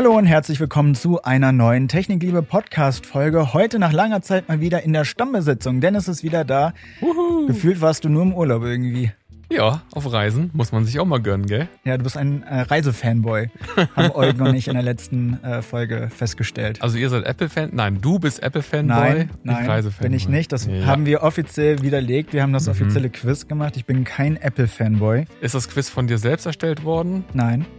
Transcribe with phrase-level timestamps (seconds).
[0.00, 3.52] Hallo und herzlich willkommen zu einer neuen Technikliebe Podcast Folge.
[3.52, 5.82] Heute nach langer Zeit mal wieder in der Stammbesetzung.
[5.82, 6.72] Dennis ist wieder da.
[7.02, 7.46] Uhu.
[7.46, 9.12] Gefühlt warst du nur im Urlaub irgendwie.
[9.50, 11.68] Ja, auf Reisen muss man sich auch mal gönnen, gell?
[11.84, 13.50] Ja, du bist ein äh, Reisefanboy.
[13.94, 16.80] Haben Eugen und ich in der letzten äh, Folge festgestellt.
[16.80, 17.68] Also ihr seid Apple-Fan?
[17.74, 19.26] Nein, du bist Apple-Fanboy?
[19.26, 20.50] Nein, nein, bin ich nicht.
[20.50, 20.86] Das ja.
[20.86, 22.32] haben wir offiziell widerlegt.
[22.32, 23.76] Wir haben das offizielle Quiz gemacht.
[23.76, 25.26] Ich bin kein Apple-Fanboy.
[25.42, 27.26] Ist das Quiz von dir selbst erstellt worden?
[27.34, 27.66] Nein.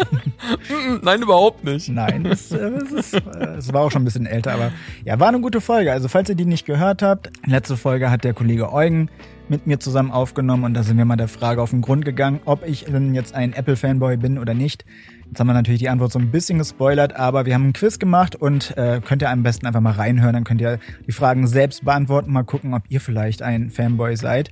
[1.02, 1.88] Nein, überhaupt nicht.
[1.88, 4.72] Nein, es, äh, es, ist, äh, es war auch schon ein bisschen älter, aber
[5.04, 5.92] ja, war eine gute Folge.
[5.92, 9.08] Also falls ihr die nicht gehört habt, letzte Folge hat der Kollege Eugen
[9.48, 12.40] mit mir zusammen aufgenommen und da sind wir mal der Frage auf den Grund gegangen,
[12.44, 14.84] ob ich denn jetzt ein Apple-Fanboy bin oder nicht.
[15.26, 17.98] Jetzt haben wir natürlich die Antwort so ein bisschen gespoilert, aber wir haben ein Quiz
[17.98, 21.46] gemacht und äh, könnt ihr am besten einfach mal reinhören, dann könnt ihr die Fragen
[21.46, 24.50] selbst beantworten, mal gucken, ob ihr vielleicht ein Fanboy seid.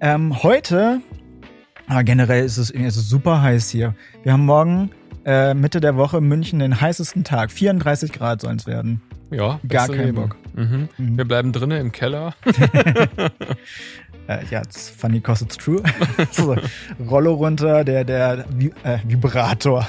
[0.00, 1.00] Ähm, heute,
[1.86, 3.94] ah, generell ist es, es ist super heiß hier.
[4.22, 4.90] Wir haben morgen
[5.24, 7.50] äh, Mitte der Woche in München den heißesten Tag.
[7.52, 9.00] 34 Grad sollen es werden.
[9.30, 10.16] Ja, Gar keinen Leben.
[10.16, 10.36] Bock.
[10.54, 10.88] Mhm.
[10.98, 11.16] Mhm.
[11.16, 12.34] Wir bleiben drinnen im Keller.
[14.28, 15.82] Äh, ja, it's funny cause it's true.
[16.30, 16.54] so,
[17.10, 18.44] Rollo runter, der, der
[18.84, 19.86] äh, Vibrator,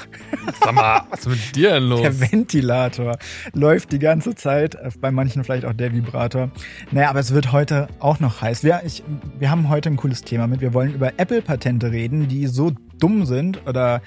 [0.59, 2.01] Sag mal, was ist mit dir denn los?
[2.01, 3.17] der Ventilator
[3.53, 4.75] läuft die ganze Zeit.
[4.75, 6.49] Äh, Bei manchen vielleicht auch der Vibrator.
[6.91, 8.63] Naja, aber es wird heute auch noch heiß.
[8.63, 9.03] Wir, ich,
[9.37, 10.61] wir haben heute ein cooles Thema mit.
[10.61, 14.01] Wir wollen über Apple-Patente reden, die so dumm sind oder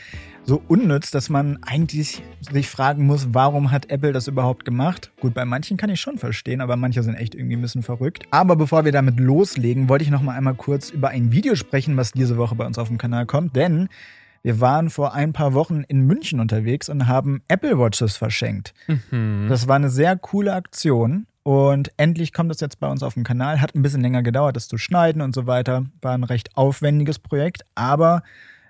[0.46, 5.10] so unnütz, dass man eigentlich sich fragen muss, warum hat Apple das überhaupt gemacht?
[5.20, 8.24] Gut, bei manchen kann ich schon verstehen, aber manche sind echt irgendwie ein bisschen verrückt.
[8.30, 11.96] Aber bevor wir damit loslegen, wollte ich noch mal einmal kurz über ein Video sprechen,
[11.96, 13.88] was diese Woche bei uns auf dem Kanal kommt, denn
[14.42, 18.72] wir waren vor ein paar Wochen in München unterwegs und haben Apple Watches verschenkt.
[19.10, 19.46] Mhm.
[19.48, 21.26] Das war eine sehr coole Aktion.
[21.42, 23.60] Und endlich kommt es jetzt bei uns auf dem Kanal.
[23.60, 25.86] Hat ein bisschen länger gedauert, das zu schneiden und so weiter.
[26.00, 27.64] War ein recht aufwendiges Projekt.
[27.74, 28.22] Aber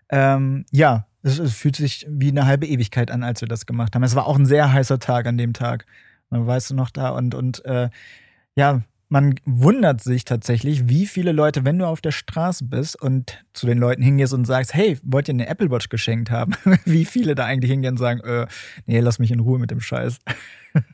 [0.09, 3.95] ähm, ja, es, es fühlt sich wie eine halbe Ewigkeit an, als wir das gemacht
[3.95, 4.03] haben.
[4.03, 5.85] Es war auch ein sehr heißer Tag an dem Tag.
[6.31, 7.91] Man weißt du noch da und, und äh,
[8.55, 13.45] ja, man wundert sich tatsächlich, wie viele Leute, wenn du auf der Straße bist und
[13.53, 16.55] zu den Leuten hingehst und sagst, hey, wollt ihr eine Apple Watch geschenkt haben?
[16.85, 18.47] wie viele da eigentlich hingehen und sagen, äh,
[18.87, 20.19] nee, lass mich in Ruhe mit dem Scheiß.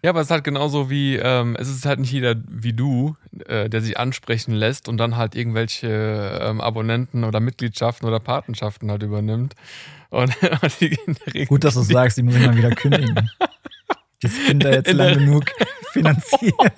[0.02, 3.16] Ja, aber es ist halt genauso wie, ähm, es ist halt nicht jeder wie du,
[3.46, 8.90] äh, der sich ansprechen lässt und dann halt irgendwelche ähm, Abonnenten oder Mitgliedschaften oder Patenschaften
[8.90, 9.54] halt übernimmt.
[10.12, 12.70] Und, und die in der Regel, Gut, dass du sagst, die muss ich mal wieder
[12.70, 13.30] kündigen.
[14.20, 15.46] Das Kind da jetzt In lang genug
[15.92, 16.70] finanzieren.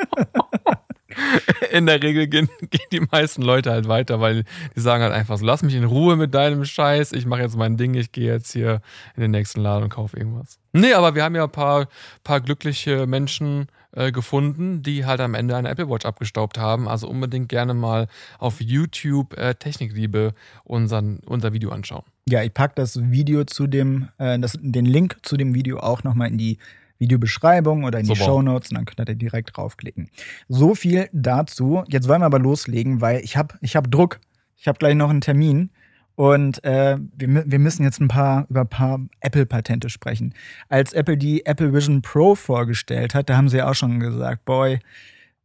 [1.70, 5.36] in der Regel gehen, gehen die meisten Leute halt weiter, weil die sagen halt einfach
[5.36, 8.32] so, lass mich in Ruhe mit deinem Scheiß, ich mache jetzt mein Ding, ich gehe
[8.32, 8.80] jetzt hier
[9.16, 10.58] in den nächsten Laden und kaufe irgendwas.
[10.72, 11.88] Nee, aber wir haben ja ein paar,
[12.22, 16.88] paar glückliche Menschen äh, gefunden, die halt am Ende eine Apple Watch abgestaubt haben.
[16.88, 18.08] Also unbedingt gerne mal
[18.38, 20.34] auf YouTube äh, Technikliebe
[20.64, 22.04] unseren, unser Video anschauen.
[22.28, 26.04] Ja, ich pack das Video zu dem, äh, das, den Link zu dem Video auch
[26.04, 26.58] nochmal in die
[26.98, 28.24] Videobeschreibung oder in die Super.
[28.24, 30.08] Shownotes und dann könnt ihr direkt draufklicken.
[30.48, 31.84] So viel dazu.
[31.88, 34.20] Jetzt wollen wir aber loslegen, weil ich habe ich hab Druck.
[34.56, 35.70] Ich habe gleich noch einen Termin
[36.14, 40.32] und äh, wir, wir müssen jetzt ein paar über ein paar Apple-Patente sprechen.
[40.68, 44.46] Als Apple die Apple Vision Pro vorgestellt hat, da haben sie ja auch schon gesagt,
[44.46, 44.78] boy,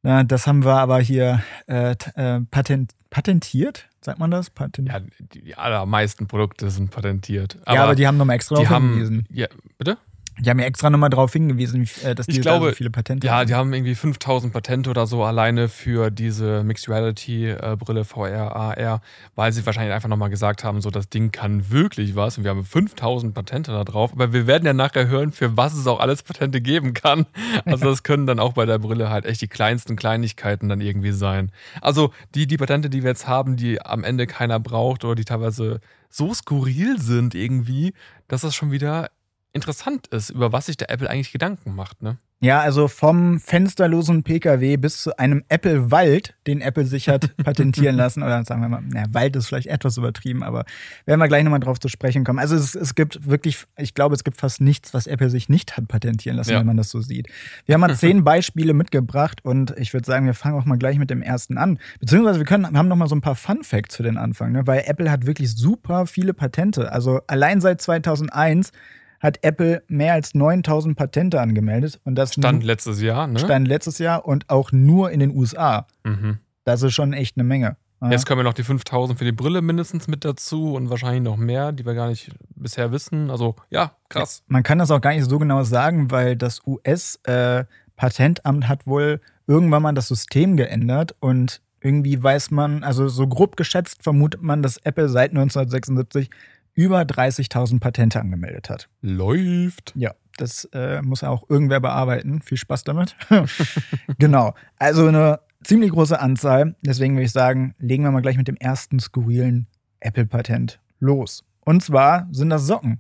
[0.02, 4.50] na, das haben wir aber hier äh, äh, patent, patentiert, sagt man das?
[4.50, 5.00] Patent Ja,
[5.34, 7.58] die, allermeisten Produkte sind patentiert.
[7.68, 9.48] ja, aber die haben nochmal extra die haben, ja,
[9.78, 9.98] bitte?
[10.40, 12.90] Die haben ja extra nochmal darauf hingewiesen, wie- äh, dass die Ich glaube, so viele
[12.90, 13.48] Patente Ja, haben.
[13.48, 18.56] die haben irgendwie 5000 Patente oder so alleine für diese Mixed Reality äh, Brille VR,
[18.56, 19.02] AR,
[19.36, 22.52] weil sie wahrscheinlich einfach nochmal gesagt haben, so das Ding kann wirklich was und wir
[22.52, 26.00] haben 5000 Patente da drauf, aber wir werden ja nachher hören, für was es auch
[26.00, 27.26] alles Patente geben kann.
[27.66, 31.12] Also das können dann auch bei der Brille halt echt die kleinsten Kleinigkeiten dann irgendwie
[31.12, 31.52] sein.
[31.82, 35.26] Also die, die Patente, die wir jetzt haben, die am Ende keiner braucht oder die
[35.26, 35.80] teilweise
[36.10, 37.94] so skurril sind irgendwie,
[38.28, 39.10] dass das schon wieder
[39.54, 42.18] interessant ist, über was sich der Apple eigentlich Gedanken macht, ne?
[42.42, 48.24] Ja, also vom fensterlosen PKW bis zu einem Apple-Wald, den Apple sich hat patentieren lassen.
[48.24, 50.64] Oder sagen wir mal, naja, Wald ist vielleicht etwas übertrieben, aber
[51.06, 52.40] werden wir gleich nochmal drauf zu sprechen kommen.
[52.40, 55.76] Also es, es gibt wirklich, ich glaube, es gibt fast nichts, was Apple sich nicht
[55.76, 56.60] hat patentieren lassen, Ja.
[56.60, 57.28] wenn man das so sieht.
[57.66, 60.98] Wir haben mal zehn Beispiele mitgebracht und ich würde sagen, wir fangen auch mal gleich
[60.98, 61.78] mit dem ersten an.
[62.00, 64.66] Beziehungsweise wir können, haben noch mal so ein paar Fun Facts für den Anfang, ne?
[64.66, 66.90] weil Apple hat wirklich super viele Patente.
[66.94, 68.72] Also allein seit 2001
[69.20, 73.40] hat Apple mehr als 9000 Patente angemeldet und das Stand letztes Jahr, ne?
[73.40, 75.88] stand letztes Jahr und auch nur in den USA.
[76.04, 76.40] Mhm.
[76.64, 77.78] Das ist schon echt eine Menge.
[78.02, 78.12] Ja.
[78.12, 81.36] Jetzt kommen ja noch die 5000 für die Brille mindestens mit dazu und wahrscheinlich noch
[81.36, 83.30] mehr, die wir gar nicht bisher wissen.
[83.30, 84.42] Also ja, krass.
[84.48, 89.82] Man kann das auch gar nicht so genau sagen, weil das US-Patentamt hat wohl irgendwann
[89.82, 94.78] mal das System geändert und irgendwie weiß man, also so grob geschätzt vermutet man, dass
[94.78, 96.30] Apple seit 1976
[96.74, 98.90] über 30.000 Patente angemeldet hat.
[99.02, 99.94] Läuft.
[99.96, 102.42] Ja, das äh, muss auch irgendwer bearbeiten.
[102.42, 103.16] Viel Spaß damit.
[104.18, 104.54] genau.
[104.78, 106.76] Also eine ziemlich große Anzahl.
[106.82, 109.68] Deswegen würde ich sagen, legen wir mal gleich mit dem ersten skurrilen
[110.00, 111.44] Apple-Patent los.
[111.70, 113.00] Und zwar sind das Socken.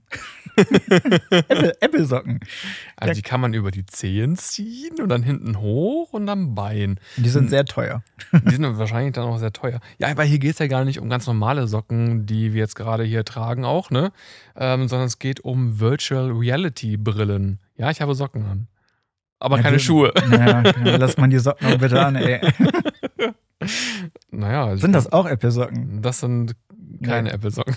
[1.79, 2.39] Apple-Socken.
[2.97, 6.99] Also die kann man über die Zehen ziehen und dann hinten hoch und am Bein.
[7.17, 8.03] Die sind sehr teuer.
[8.31, 9.79] Die sind wahrscheinlich dann auch sehr teuer.
[9.97, 12.75] Ja, aber hier geht es ja gar nicht um ganz normale Socken, die wir jetzt
[12.75, 14.11] gerade hier tragen auch, ne?
[14.55, 17.57] Ähm, sondern es geht um Virtual Reality Brillen.
[17.75, 18.67] Ja, ich habe Socken an.
[19.39, 20.13] Aber Ja, keine du- Schuhe.
[20.31, 20.61] Ja,
[20.97, 22.39] lass man die Socken auch bitte an, ey.
[24.29, 26.03] Naja, also Sind das auch Apple-Socken?
[26.03, 26.55] Das sind
[27.03, 27.31] keine.
[27.33, 27.75] Apple-Socken.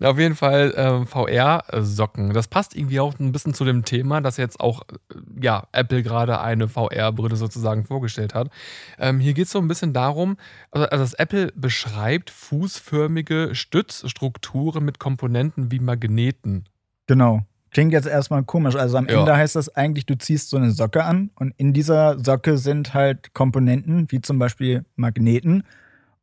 [0.00, 2.32] Auf jeden Fall ähm, VR-Socken.
[2.32, 6.02] Das passt irgendwie auch ein bisschen zu dem Thema, dass jetzt auch äh, ja, Apple
[6.02, 8.50] gerade eine VR-Brille sozusagen vorgestellt hat.
[8.98, 10.36] Ähm, hier geht es so ein bisschen darum,
[10.70, 16.64] also, also dass Apple beschreibt fußförmige Stützstrukturen mit Komponenten wie Magneten.
[17.06, 17.42] Genau.
[17.72, 18.76] Klingt jetzt erstmal komisch.
[18.76, 19.20] Also am Ja.
[19.20, 22.92] Ende heißt das eigentlich, du ziehst so eine Socke an und in dieser Socke sind
[22.92, 25.64] halt Komponenten, wie zum Beispiel Magneten.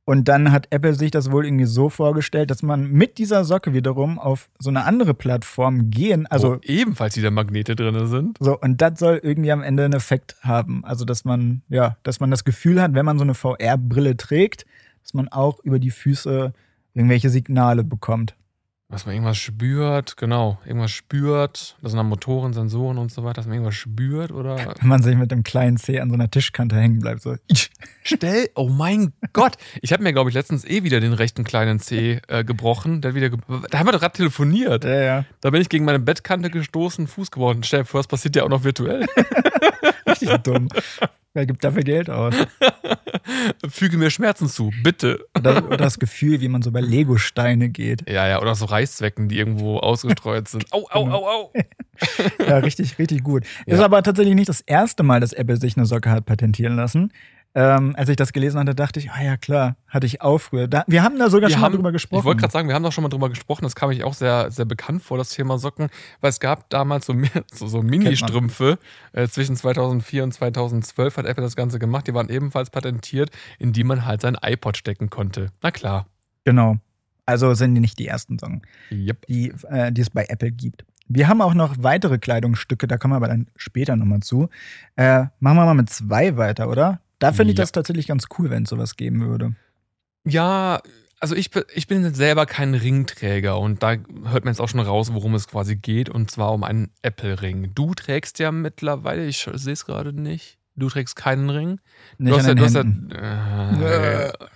[0.09, 3.75] Und dann hat Apple sich das wohl irgendwie so vorgestellt, dass man mit dieser Socke
[3.75, 8.35] wiederum auf so eine andere Plattform gehen, also wo ebenfalls wieder Magnete drin sind.
[8.39, 10.83] so, und das soll irgendwie am Ende einen Effekt haben.
[10.83, 14.65] Also, dass man, ja, dass man das Gefühl hat, wenn man so eine VR-Brille trägt,
[15.03, 16.53] dass man auch über die Füße
[16.95, 18.33] irgendwelche Signale bekommt.
[18.91, 21.77] Dass man irgendwas spürt, genau, irgendwas spürt.
[21.79, 25.03] Das sind dann Motoren, Sensoren und so weiter, dass man irgendwas spürt oder Wenn man
[25.03, 27.35] sich mit dem kleinen C an so einer Tischkante hängen bleibt, so.
[28.01, 29.57] Stell, oh mein Gott.
[29.83, 33.01] Ich habe mir, glaube ich, letztens eh wieder den rechten kleinen C äh, gebrochen.
[33.01, 33.39] Der wieder ge
[33.69, 34.83] da haben wir doch gerade telefoniert.
[34.83, 35.25] Ja, ja.
[35.41, 37.61] Da bin ich gegen meine Bettkante gestoßen, Fuß geworden.
[37.61, 39.05] Stell dir vor, das passiert ja auch noch virtuell.
[40.07, 40.67] Richtig dumm.
[41.33, 42.33] Wer gibt dafür Geld aus?
[43.69, 45.25] Füge mir Schmerzen zu, bitte.
[45.37, 48.09] Oder, oder das Gefühl, wie man so bei Lego-Steine geht.
[48.09, 50.65] Ja, ja, oder so Reißzwecken, die irgendwo ausgestreut sind.
[50.73, 51.53] Au, au, au, au.
[52.47, 53.45] Ja, richtig, richtig gut.
[53.67, 53.75] Ja.
[53.75, 57.11] Ist aber tatsächlich nicht das erste Mal, dass Apple sich eine Socke hat patentieren lassen.
[57.55, 60.67] Ähm, als ich das gelesen hatte, dachte ich, ah ja klar, hatte ich auch früher.
[60.67, 62.19] Da, wir haben da sogar Wir schon haben- mal drüber gesprochen.
[62.19, 63.63] Ich wollte gerade sagen, wir haben doch schon mal drüber gesprochen.
[63.63, 65.89] Das kam mir auch sehr, sehr bekannt vor, das Thema Socken.
[66.21, 67.15] Weil es gab damals so,
[67.51, 68.77] so, so Mini-Strümpfe.
[69.13, 72.05] Äh, zwischen 2004 und 2012 hat Apple das Ganze gemacht.
[72.07, 75.47] Die waren ebenfalls patentiert, in die man halt sein iPod stecken konnte.
[75.63, 76.05] Na klar.
[76.45, 76.77] Genau.
[77.25, 78.61] Also sind die nicht die ersten Socken,
[78.91, 79.25] Yep.
[79.27, 80.83] die, äh, die es bei Apple gibt.
[81.07, 84.49] Wir haben auch noch weitere Kleidungsstücke, da kommen wir aber dann später nochmal zu.
[84.95, 87.01] Äh, machen wir mal mit zwei weiter, oder?
[87.19, 87.63] Da finde ich Ja.
[87.63, 89.53] das tatsächlich ganz cool, wenn es sowas geben würde.
[90.25, 90.81] Ja,
[91.19, 94.79] also ich, bin- ich bin selber kein Ringträger und da hört man jetzt auch schon
[94.79, 97.71] raus, worum es quasi geht und zwar um einen Apple-Ring.
[97.75, 101.79] Du trägst ja mittlerweile, ich sehe es gerade nicht, du trägst keinen Ring.
[102.17, 103.81] Nicht du hast an ja, den du hast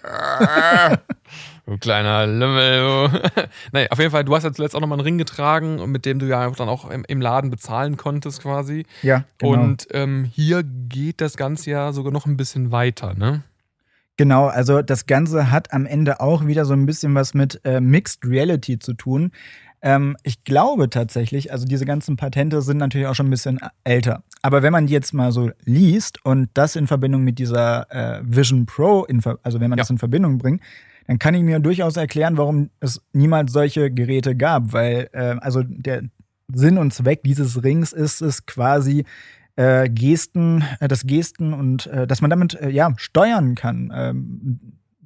[0.05, 0.97] ja, äh,
[1.65, 3.09] du kleiner Lümmel.
[3.09, 3.19] Du.
[3.71, 6.19] naja, auf jeden Fall, du hast ja zuletzt auch nochmal einen Ring getragen, mit dem
[6.19, 8.85] du ja dann auch im, im Laden bezahlen konntest quasi.
[9.01, 9.53] Ja, genau.
[9.53, 13.43] Und ähm, hier geht das Ganze ja sogar noch ein bisschen weiter, ne?
[14.17, 17.81] Genau, also das Ganze hat am Ende auch wieder so ein bisschen was mit äh,
[17.81, 19.31] Mixed Reality zu tun.
[19.81, 24.21] Ähm, ich glaube tatsächlich, also diese ganzen Patente sind natürlich auch schon ein bisschen älter.
[24.43, 28.21] Aber wenn man die jetzt mal so liest und das in Verbindung mit dieser äh,
[28.23, 29.81] Vision Pro, in, also wenn man Ja.
[29.81, 30.61] das in Verbindung bringt,
[31.07, 34.73] dann kann ich mir durchaus erklären, warum es niemals solche Geräte gab.
[34.73, 36.03] Weil, äh, also der
[36.53, 39.05] Sinn und Zweck dieses Rings ist es quasi,
[39.55, 43.91] äh, Gesten, äh, das Gesten und äh, dass man damit äh, ja steuern kann.
[43.95, 44.59] Ähm,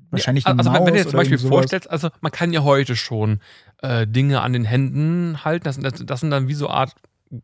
[0.09, 2.95] wahrscheinlich Ja, eine also wenn- du dir zum Beispiel vorstellst, also man kann ja heute
[2.95, 3.39] schon
[3.81, 5.65] äh, Dinge an den Händen halten.
[5.65, 6.95] Das, das, das sind dann wie so Art,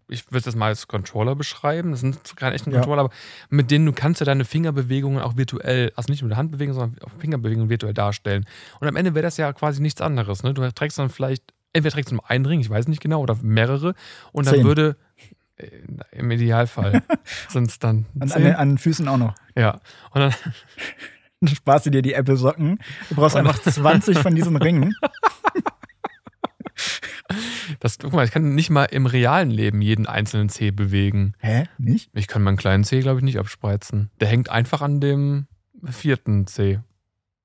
[0.08, 1.92] ich würde das mal als Controller beschreiben.
[1.92, 2.78] Das sind keine echten Ja.
[2.80, 3.14] Controller, aber
[3.50, 7.04] mit denen du kannst du deine Fingerbewegungen auch virtuell, also nicht nur die Handbewegungen, sondern
[7.04, 8.46] auch Fingerbewegungen virtuell darstellen.
[8.80, 10.44] Und am Ende wäre das ja quasi nichts anderes.
[10.44, 10.54] Ne?
[10.54, 13.36] Du trägst dann vielleicht, entweder trägst du nur einen Ring, ich weiß nicht genau, oder
[13.42, 13.94] mehrere.
[14.32, 14.64] Und dann Zehn.
[14.66, 14.96] würde
[15.58, 15.68] äh,
[16.12, 17.04] im Idealfall
[17.50, 19.36] sind es dann An, an, den- an den Füßen auch noch.
[19.56, 19.82] ja.
[20.12, 20.34] Und dann,
[21.42, 22.80] Dann sparst du dir die Apple Socken.
[23.10, 24.96] Du brauchst einfach 20 von diesen Ringen.
[27.80, 31.34] Das, guck mal, ich kann nicht mal im realen Leben jeden einzelnen Zeh bewegen.
[31.40, 31.66] Hä?
[31.78, 32.10] Nicht?
[32.14, 34.10] Ich kann meinen kleinen Zeh, glaube ich, nicht abspreizen.
[34.20, 35.48] Der hängt einfach an dem
[35.86, 36.80] vierten Zeh.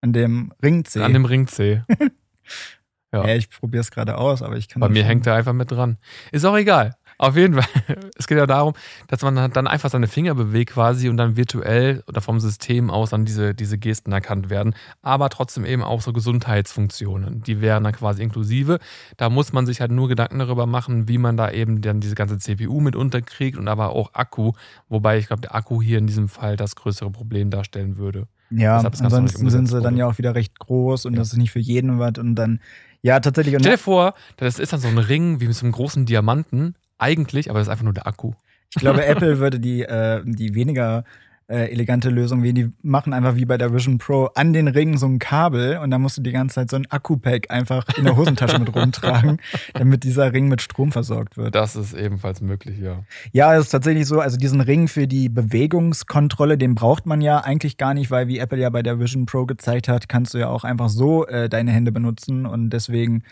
[0.01, 1.01] An dem Ring C.
[1.03, 1.83] An dem Ringzeh.
[3.13, 3.27] ja.
[3.27, 4.81] Ja, ich probiere es gerade aus, aber ich kann.
[4.81, 5.99] Bei mir schon- hängt er einfach mit dran.
[6.33, 6.95] Ist auch egal.
[7.19, 7.65] Auf jeden Fall.
[8.19, 8.75] Es geht ja darum,
[9.07, 13.11] dass man dann einfach seine Finger bewegt quasi und dann virtuell oder vom System aus
[13.11, 14.75] dann diese, diese Gesten erkannt werden.
[15.03, 17.43] Aber trotzdem eben auch so Gesundheitsfunktionen.
[17.43, 18.79] Die wären dann quasi inklusive.
[19.17, 22.15] Da muss man sich halt nur Gedanken darüber machen, wie man da eben dann diese
[22.15, 24.53] ganze CPU mit unterkriegt und aber auch Akku.
[24.89, 28.27] Wobei ich glaube, der Akku hier in diesem Fall das größere Problem darstellen würde.
[28.51, 29.97] Ja, ansonsten sind sie umgesetzt dann wurde.
[29.97, 31.19] ja auch wieder recht groß und Ja.
[31.21, 32.61] das ist nicht für jeden was und dann,
[33.03, 33.55] ja, tatsächlich.
[33.55, 36.07] Und Stell dir vor, das ist dann so ein Ring wie mit so einem großen
[36.07, 36.75] Diamanten.
[36.99, 38.33] Eigentlich, aber das ist einfach nur der Akku.
[38.75, 41.05] Ich glaube, Apple würde die, äh, die weniger
[41.49, 42.55] äh, elegante Lösung wählen.
[42.55, 45.91] Die machen einfach wie bei der Vision Pro an den Ringen so ein Kabel und
[45.91, 49.39] dann musst du die ganze Zeit so ein Akku-Pack einfach in der Hosentasche mit rumtragen,
[49.75, 51.55] damit dieser Ring mit Strom versorgt wird.
[51.55, 53.03] Das ist ebenfalls möglich, ja.
[53.33, 57.39] Ja, es ist tatsächlich so, also diesen Ring für die Bewegungskontrolle, den braucht man ja
[57.39, 60.39] eigentlich gar nicht, weil wie Apple ja bei der Vision Pro gezeigt hat, kannst du
[60.39, 63.23] ja auch einfach so äh, deine Hände benutzen und deswegen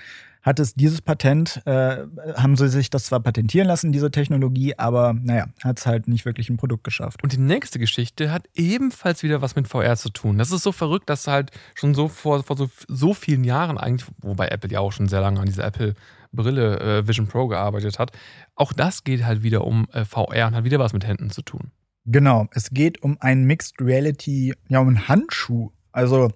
[0.47, 2.05] hat es dieses Patent, äh,
[2.37, 6.25] haben sie sich das zwar patentieren lassen, diese Technologie, aber naja, hat es halt nicht
[6.25, 7.25] wirklich ein Produkt geschafft.
[7.25, 10.39] Und die nächste Geschichte hat ebenfalls wieder was mit VR zu tun.
[10.39, 14.09] Das ist so verrückt, dass halt schon so vor, vor so, so vielen Jahren eigentlich,
[14.19, 18.13] wobei Apple ja auch schon sehr lange an dieser Apple-Brille äh, Vision Pro gearbeitet hat,
[18.55, 21.43] auch das geht halt wieder um äh, VR und hat wieder was mit Händen zu
[21.43, 21.73] tun.
[22.05, 25.73] Genau, es geht um einen Mixed Reality, ja, um einen Handschuh.
[25.91, 26.31] Also,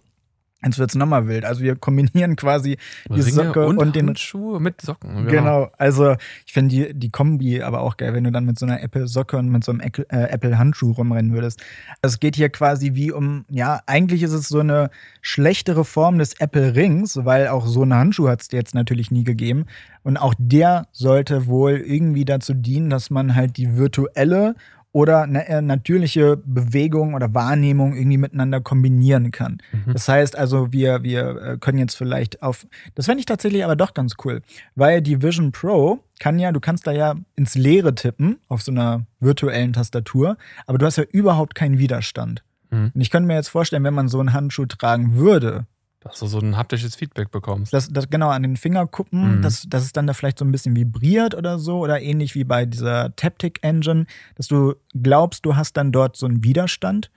[0.65, 1.45] jetzt wird's nochmal wild.
[1.45, 5.27] Also, wir kombinieren quasi die Ringe Socke und, und, den Handschuhe mit Socken.
[5.27, 5.71] Genau.
[5.79, 8.83] also ich finde die, die Kombi aber auch geil, wenn du dann mit so einer
[8.83, 11.61] Apple-Socke und mit so einem Apple- äh, Apple-Handschuh rumrennen würdest.
[12.03, 14.91] Also es geht hier quasi wie um, ja, eigentlich ist es so eine
[15.21, 19.67] schlechtere Form des Apple-Rings, weil auch so einen Handschuh hat es jetzt natürlich nie gegeben.
[20.03, 24.55] Und auch der sollte wohl irgendwie dazu dienen, dass man halt die virtuelle
[24.93, 29.59] oder eine äh, natürliche Bewegung oder Wahrnehmung irgendwie miteinander kombinieren kann.
[29.73, 29.93] Mhm.
[29.93, 32.67] Das heißt also, wir, wir äh, können jetzt vielleicht auf.
[32.95, 34.43] Das fände ich tatsächlich aber doch ganz cool,
[34.75, 38.73] weil die Vision Pro kann ja, du kannst da ja ins Leere tippen auf so
[38.73, 42.43] einer virtuellen Tastatur, aber du hast ja überhaupt keinen Widerstand.
[42.71, 42.91] Mhm.
[42.95, 45.67] Und ich könnte mir jetzt vorstellen, wenn man so einen Handschuh tragen würde,
[46.03, 47.75] Dass du so ein haptisches Feedback bekommst.
[47.75, 49.43] dass das genau an den Fingerkuppen, Mhm.
[49.43, 52.45] dass, dass es dann da vielleicht so ein bisschen vibriert oder so oder ähnlich wie
[52.45, 57.11] bei dieser Taptic Engine, dass du glaubst, du hast dann dort so einen Widerstand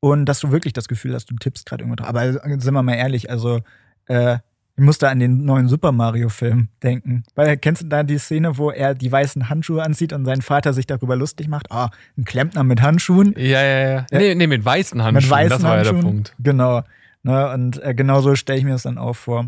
[0.00, 2.08] und dass du wirklich das Gefühl hast, du tippst gerade irgendwo drauf.
[2.08, 3.60] Aber äh, sind wir mal ehrlich, also
[4.06, 4.38] äh,
[4.76, 7.22] ich muss da an den neuen Super Mario Film denken.
[7.36, 10.72] Weil kennst du da die Szene, wo er die weißen Handschuhe anzieht und sein Vater
[10.72, 11.70] sich darüber lustig macht?
[11.70, 13.32] Ah, ein Klempner mit Handschuhen.
[13.38, 14.06] Ja, ja, ja.
[14.10, 15.22] Nee, nee, mit weißen Handschuhen.
[15.22, 16.12] Mit weißen das war ja der Handschuhen.
[16.14, 16.34] Punkt.
[16.40, 16.82] Genau.
[17.26, 19.46] Ne, und äh, genau so stelle ich mir das dann auch vor.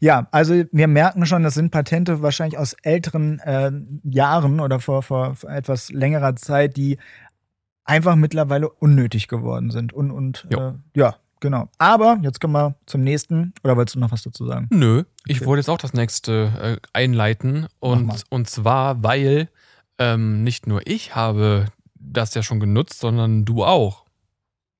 [0.00, 3.70] Ja, also wir merken schon, das sind Patente wahrscheinlich aus älteren äh,
[4.02, 6.96] Jahren oder vor, vor, etwas längerer Zeit, die
[7.84, 9.92] einfach mittlerweile unnötig geworden sind.
[9.92, 11.68] Und, und äh, ja, genau.
[11.76, 13.52] Aber jetzt kommen wir zum nächsten.
[13.62, 14.66] Oder wolltest du noch was dazu sagen?
[14.70, 15.46] Nö, ich Okay.
[15.46, 17.66] wollte jetzt auch das nächste äh, einleiten.
[17.78, 19.50] Und, und zwar, weil
[19.98, 24.07] ähm, nicht nur ich habe das ja schon genutzt, sondern du auch.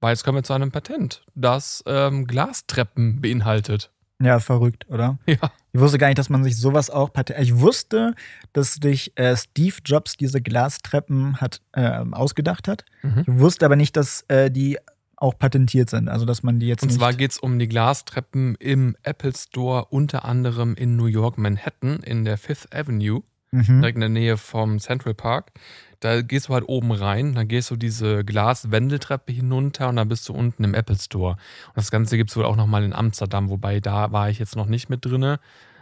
[0.00, 3.90] Weil jetzt kommen wir zu einem Patent, das ähm, Glastreppen beinhaltet.
[4.20, 5.18] Ja, verrückt, oder?
[5.26, 5.52] Ja.
[5.72, 7.46] Ich wusste gar nicht, dass man sich sowas auch patentiert.
[7.46, 8.14] Ich wusste,
[8.52, 12.84] dass sich äh, Steve Jobs diese Glastreppen hat äh, ausgedacht hat.
[13.02, 13.20] Mhm.
[13.20, 14.78] Ich wusste aber nicht, dass äh, die
[15.14, 16.08] auch patentiert sind.
[16.08, 19.86] Also, dass man die jetzt Und zwar geht es um die Glastreppen im Apple Store,
[19.90, 23.22] unter anderem in New York, Manhattan, in der Fifth Avenue.
[23.50, 23.80] Mhm.
[23.80, 25.52] direkt in der Nähe vom Central Park.
[26.00, 30.28] Da gehst du halt oben rein, dann gehst du diese Glaswendeltreppe hinunter und dann bist
[30.28, 31.32] du unten im Apple Store.
[31.32, 34.54] Und das Ganze gibt es wohl auch nochmal in Amsterdam, wobei da war ich jetzt
[34.54, 35.40] noch nicht mit drinne.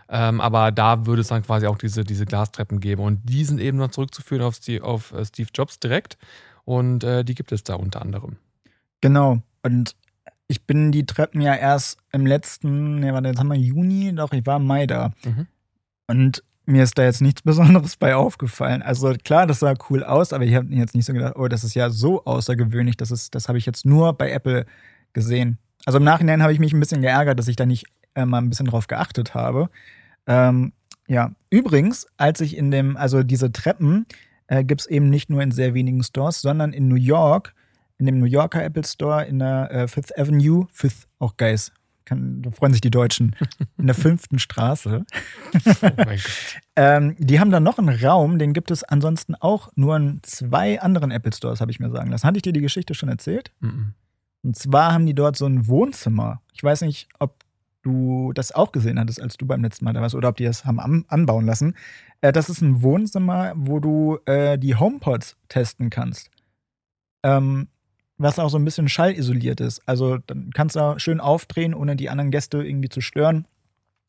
[0.09, 3.03] Ähm, aber da würde es dann quasi auch diese, diese Glastreppen geben.
[3.03, 6.17] Und die sind eben noch zurückzuführen auf, Steve, auf äh, Steve Jobs direkt.
[6.65, 8.37] Und äh, die gibt es da unter anderem.
[9.01, 9.43] Genau.
[9.63, 9.97] Und
[10.49, 14.33] ich bin die Treppen ja erst im letzten, ne, warte, jetzt haben wir Juni, doch,
[14.33, 15.13] ich war im Mai da.
[15.25, 15.47] Mhm.
[16.07, 18.83] Und mir ist da jetzt nichts Besonderes bei aufgefallen.
[18.83, 21.65] Also klar, das sah cool aus, aber ich habe jetzt nicht so gedacht, oh, das
[21.65, 24.67] ist ja so außergewöhnlich, das, das habe ich jetzt nur bei Apple
[25.13, 25.59] gesehen.
[25.87, 28.39] Also im Nachhinein habe ich mich ein bisschen geärgert, dass ich da nicht äh, mal
[28.39, 29.71] ein bisschen drauf geachtet habe.
[30.27, 30.73] Ähm,
[31.07, 34.07] ja, übrigens, als ich in dem, also diese Treppen
[34.49, 37.55] äh, gibt es eben nicht nur in sehr wenigen Stores, sondern in New York,
[37.99, 41.59] in dem New Yorker Apple Store in der äh, Fifth Avenue, Fifth, auch geil,
[42.07, 43.37] kann, da freuen sich die Deutschen,
[43.77, 45.05] in der fünften Straße.
[45.83, 45.89] Oh.
[46.77, 50.81] Ähm, die haben dann noch einen Raum, den gibt es ansonsten auch nur in zwei
[50.81, 52.27] anderen Apple Stores, habe ich mir sagen lassen.
[52.27, 53.51] Hatte ich dir die Geschichte schon erzählt?
[53.61, 53.95] Mhm.
[54.43, 56.41] Und zwar haben die dort so ein Wohnzimmer.
[56.53, 57.45] Ich weiß nicht, ob
[57.83, 60.45] du das auch gesehen hattest, als du beim letzten Mal da warst, oder ob die
[60.45, 61.75] das haben an anbauen lassen.
[62.21, 66.31] Äh, das ist ein Wohnzimmer, wo du äh, die HomePods testen kannst.
[67.23, 67.69] Ähm,
[68.19, 69.83] was auch so ein bisschen schallisoliert ist.
[69.87, 73.47] Also dann kannst du da schön aufdrehen, ohne die anderen Gäste irgendwie zu stören.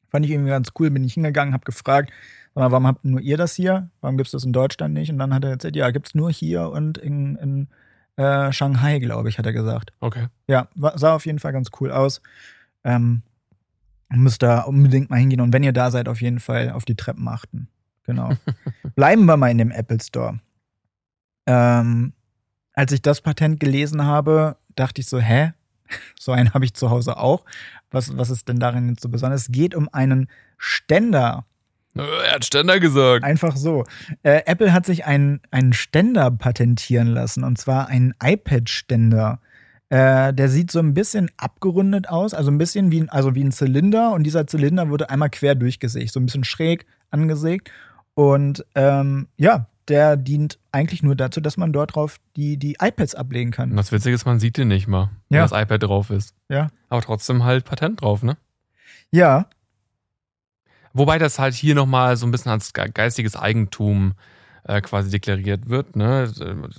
[0.09, 2.11] Fand ich irgendwie ganz cool, bin ich hingegangen, habe gefragt,
[2.55, 3.89] mal, warum habt nur ihr das hier?
[4.01, 5.11] Warum gibt es das in Deutschland nicht?
[5.11, 7.67] Und dann hat er erzählt, ja, gibt es nur hier und in, in
[8.15, 9.91] äh, Shanghai, glaube ich, hat er gesagt.
[9.99, 10.27] Okay.
[10.47, 12.21] Ja, sah auf jeden Fall ganz cool aus.
[12.83, 13.21] Ähm,
[14.09, 16.95] müsst da unbedingt mal hingehen und wenn ihr da seid, auf jeden Fall auf die
[16.95, 17.67] Treppen achten.
[18.03, 18.31] Genau.
[18.95, 20.39] Bleiben wir mal in dem Apple Store.
[21.45, 22.13] Ähm,
[22.77, 25.53] als ich das Patent gelesen habe, dachte ich so, hä?
[26.19, 27.45] So einen habe ich zu Hause auch.
[27.91, 29.43] Was, was ist denn darin jetzt so besonders?
[29.43, 31.45] Es geht um einen Ständer.
[31.95, 33.23] Er hat Ständer gesagt.
[33.23, 33.85] Einfach so.
[34.21, 39.39] Äh, Apple hat sich einen, einen Ständer patentieren lassen, und zwar einen iPad-Ständer.
[39.89, 43.43] Äh, der sieht so ein bisschen abgerundet aus, also ein bisschen wie ein, also wie
[43.43, 44.11] ein Zylinder.
[44.11, 47.71] Und dieser Zylinder wurde einmal quer durchgesägt, so ein bisschen schräg angesägt.
[48.13, 53.15] Und ähm, ja, der dient eigentlich nur dazu, dass man dort drauf die, die iPads
[53.15, 53.71] ablegen kann.
[53.71, 55.47] Und das Witzige ist, man sieht den nicht mal, wenn Ja.
[55.47, 56.33] das iPad drauf ist.
[56.49, 56.69] Ja.
[56.89, 58.37] Aber trotzdem halt Patent drauf, ne?
[59.11, 59.47] Ja,
[60.93, 64.13] Wobei das halt hier nochmal so ein bisschen als ge- geistiges Eigentum
[64.63, 65.95] äh, quasi deklariert wird.
[65.95, 66.31] Ne?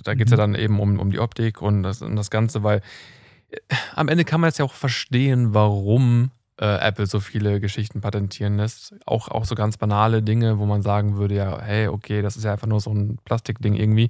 [0.03, 0.53] Da geht es ja Mhm.
[0.53, 2.81] dann eben um, um die Optik und das, und das Ganze, weil
[3.49, 3.57] äh,
[3.95, 8.57] am Ende kann man jetzt ja auch verstehen, warum äh, Apple so viele Geschichten patentieren
[8.57, 8.93] lässt.
[9.05, 12.43] Auch, auch so ganz banale Dinge, wo man sagen würde, ja, hey, okay, das ist
[12.43, 14.09] ja einfach nur so ein Plastikding irgendwie,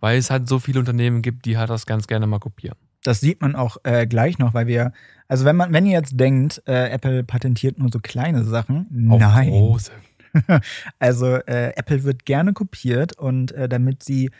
[0.00, 2.76] weil es halt so viele Unternehmen gibt, die halt das ganz gerne mal kopieren.
[3.04, 4.92] das sieht man auch äh, gleich noch, weil wir,
[5.28, 9.18] also wenn man, wenn ihr jetzt denkt, äh, Apple patentiert nur so kleine Sachen, Auch
[9.18, 9.50] nein.
[9.50, 9.92] große.
[10.98, 14.30] Also äh, Apple wird gerne kopiert und äh, damit sie,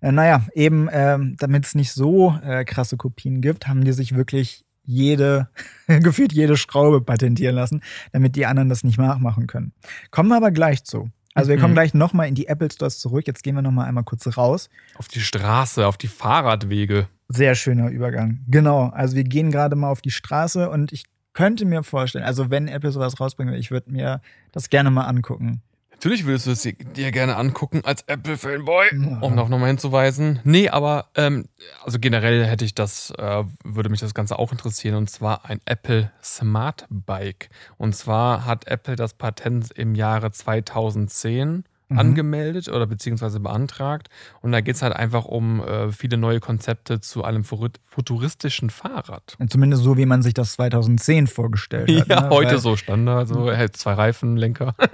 [0.00, 4.14] äh, naja, eben, ähm, damit es nicht so äh, krasse Kopien gibt, haben die sich
[4.14, 5.48] wirklich jede,
[5.86, 9.72] gefühlt jede Schraube patentieren lassen, damit die anderen das nicht nachmachen können.
[10.10, 11.10] Kommen wir aber gleich zu.
[11.34, 11.60] Also wir Mhm.
[11.60, 13.26] kommen gleich nochmal in die Apple Stores zurück.
[13.26, 14.70] Jetzt gehen wir nochmal einmal kurz raus.
[14.96, 17.06] Auf die Straße, auf die Fahrradwege.
[17.28, 18.40] Sehr schöner Übergang.
[18.48, 18.88] Genau.
[18.88, 21.04] Also wir gehen gerade mal auf die Straße und ich
[21.34, 25.04] könnte mir vorstellen, also wenn Apple sowas rausbringen will, ich würde mir das gerne mal
[25.04, 25.60] angucken.
[26.00, 29.18] Natürlich würdest du es dir- dir gerne angucken als Apple-Fanboy, Ja.
[29.20, 30.38] um darauf nochmal hinzuweisen.
[30.44, 31.48] Nee, aber ähm,
[31.84, 35.60] also generell hätte ich das, äh, würde mich das Ganze auch interessieren, und zwar ein
[35.64, 37.50] Apple Smart Bike.
[37.78, 41.98] Und zwar hat Apple das Patent im Jahre 2010 Mhm.
[41.98, 44.08] angemeldet oder beziehungsweise beantragt.
[44.42, 49.36] Und da geht es halt einfach um äh, viele neue Konzepte zu einem futuristischen Fahrrad.
[49.38, 52.08] Und Zumindest so, wie man sich das 2010 vorgestellt hat.
[52.08, 52.30] Ja, ne?
[52.30, 54.74] heute Weil- so Standard, so hält zwei Reifenlenker.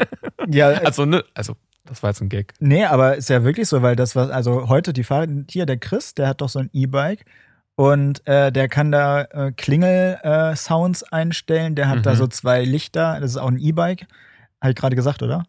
[0.49, 2.53] Ja, Also, ne, also, das war jetzt ein Gag.
[2.61, 5.79] nee, aber ist ja wirklich so, weil das was, also heute die Fahrer, hier der
[5.79, 7.25] Chris, der hat doch so ein E-Bike
[7.77, 12.17] und äh, der kann da äh, Klingel-Sounds einstellen, der hat da Mhm.
[12.17, 14.07] so zwei Lichter, das ist auch ein E-Bike.
[14.61, 15.45] Habe ich gerade gesagt, oder?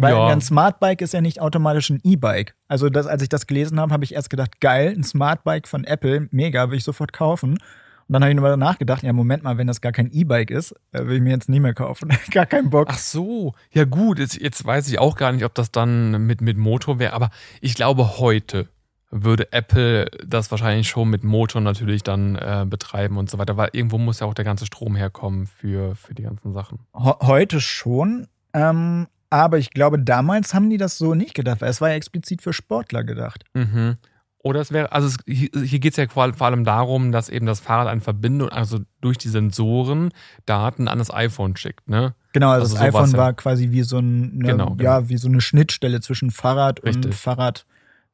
[0.00, 0.28] Weil Ja.
[0.28, 2.54] ein Smartbike ist ja nicht automatisch ein E-Bike.
[2.68, 5.82] Also das, als ich das gelesen habe, habe ich erst gedacht, geil, ein Smartbike von
[5.84, 7.52] Apple, mega, will ich sofort kaufen.
[7.52, 10.72] Und dann habe ich darüber nachgedacht, ja, Moment mal, wenn das gar kein E-Bike ist,
[10.92, 12.10] äh, will ich mir jetzt nicht mehr kaufen.
[12.30, 12.88] gar keinen Bock.
[12.90, 16.40] Ach so, ja gut, jetzt, jetzt weiß ich auch gar nicht, ob das dann mit,
[16.40, 17.30] mit Motor wäre, aber
[17.60, 18.68] ich glaube, heute
[19.10, 23.70] würde Apple das wahrscheinlich schon mit Motor natürlich dann äh, betreiben und so weiter, weil
[23.72, 26.78] irgendwo muss ja auch der ganze Strom herkommen für, für die ganzen Sachen.
[26.94, 31.70] Ho heute schon, ähm, aber ich glaube, damals haben die das so nicht gedacht, weil
[31.70, 33.44] es war ja explizit für Sportler gedacht.
[33.54, 33.96] Mhm.
[34.40, 37.58] Oder es wäre, also es, hier, geht es ja vor allem darum, dass eben das
[37.58, 40.10] Fahrrad eine Verbindung, also durch die Sensoren
[40.46, 42.14] Daten an das iPhone schickt, ne?
[42.32, 43.18] Genau, also, Also das iPhone ja.
[43.18, 44.82] war quasi wie so ein, ne, Genau, genau.
[44.82, 47.16] ja, wie so eine Schnittstelle zwischen Fahrrad und Richtig.
[47.16, 47.66] Fahrrad.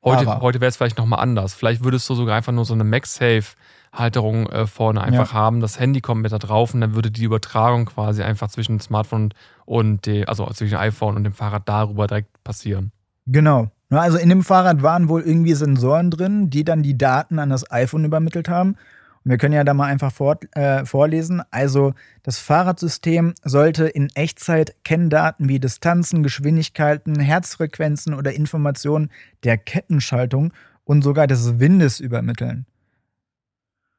[0.03, 1.55] Heute, heute wäre es vielleicht nochmal anders.
[1.55, 5.61] Vielleicht würdest du sogar einfach nur so eine MagSafe-Halterung äh, vorne einfach haben.
[5.61, 9.24] Das Handy kommt mit da drauf und dann würde die Übertragung quasi einfach zwischen Smartphone
[9.24, 9.35] und
[9.66, 12.92] dem, also zwischen iPhone und dem Fahrrad darüber direkt passieren.
[13.27, 13.70] Genau.
[13.90, 17.70] Also in dem Fahrrad waren wohl irgendwie Sensoren drin, die dann die Daten an das
[17.70, 18.77] iPhone übermittelt haben.
[19.24, 21.42] Und wir können ja da mal einfach vor, äh, vorlesen.
[21.50, 29.11] Also das Fahrradsystem sollte in Echtzeit Kenndaten wie Distanzen, Geschwindigkeiten, Herzfrequenzen oder Informationen
[29.44, 30.53] der Kettenschaltung
[30.85, 32.66] und sogar des Windes übermitteln.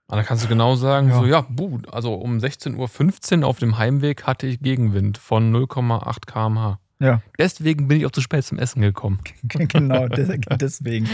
[0.07, 1.15] Und da kannst du genau sagen, Ja.
[1.19, 6.25] so ja, buh, also um 16.15 Uhr auf dem Heimweg hatte ich Gegenwind von 0,8
[6.27, 6.79] km/h.
[6.99, 9.19] Ja, Deswegen bin ich auch zu spät zum Essen gekommen.
[9.43, 10.29] genau, des-
[10.61, 11.09] deswegen.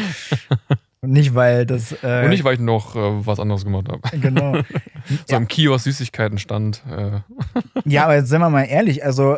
[1.03, 1.91] Und nicht, weil das.
[2.03, 4.01] Äh, Und nicht, weil ich noch äh, was anderes gemacht habe.
[4.19, 4.61] Genau.
[5.27, 6.83] So im Kiosk Süßigkeiten stand.
[6.87, 7.21] Äh,
[7.85, 9.37] Ja, aber jetzt sind wir mal ehrlich, also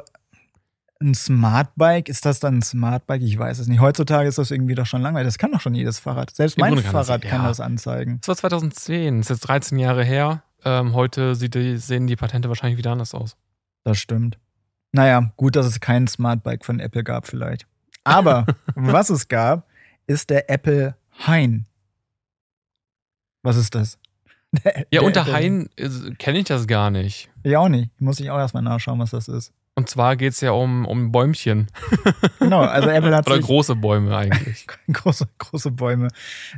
[1.02, 3.22] ein Smartbike, ist das dann ein Smartbike?
[3.24, 3.80] Ich weiß es nicht.
[3.82, 5.28] Heutzutage ist das irgendwie doch schon langweilig.
[5.28, 6.34] Das kann doch schon jedes Fahrrad.
[6.34, 7.48] Selbst Im mein Grunde kann das- Fahrrad kann ja.
[7.48, 8.20] das anzeigen.
[8.22, 10.44] das war 2010, das ist jetzt 13 Jahre her.
[10.66, 13.36] Ähm, heute die, sehen die Patente wahrscheinlich wieder anders aus.
[13.84, 14.38] Das stimmt.
[14.94, 17.68] Naja, gut, dass es kein Smartbike von Apple gab, vielleicht.
[18.06, 19.68] Aber was es gab,
[20.08, 20.96] ist der Apple
[21.28, 21.66] Hein.
[23.42, 23.98] Was ist das?
[24.64, 27.30] Der- Ja, der unter Apple- Hain äh, kenne ich das gar nicht.
[27.44, 27.90] Ich auch nicht.
[28.00, 29.52] Muss ich auch erstmal nachschauen, was das ist.
[29.76, 31.68] Und zwar geht es ja um, um Bäumchen.
[32.40, 34.68] Genau, also Apple hat Oder sich große Bäume eigentlich.
[34.92, 36.10] große, große Bäume.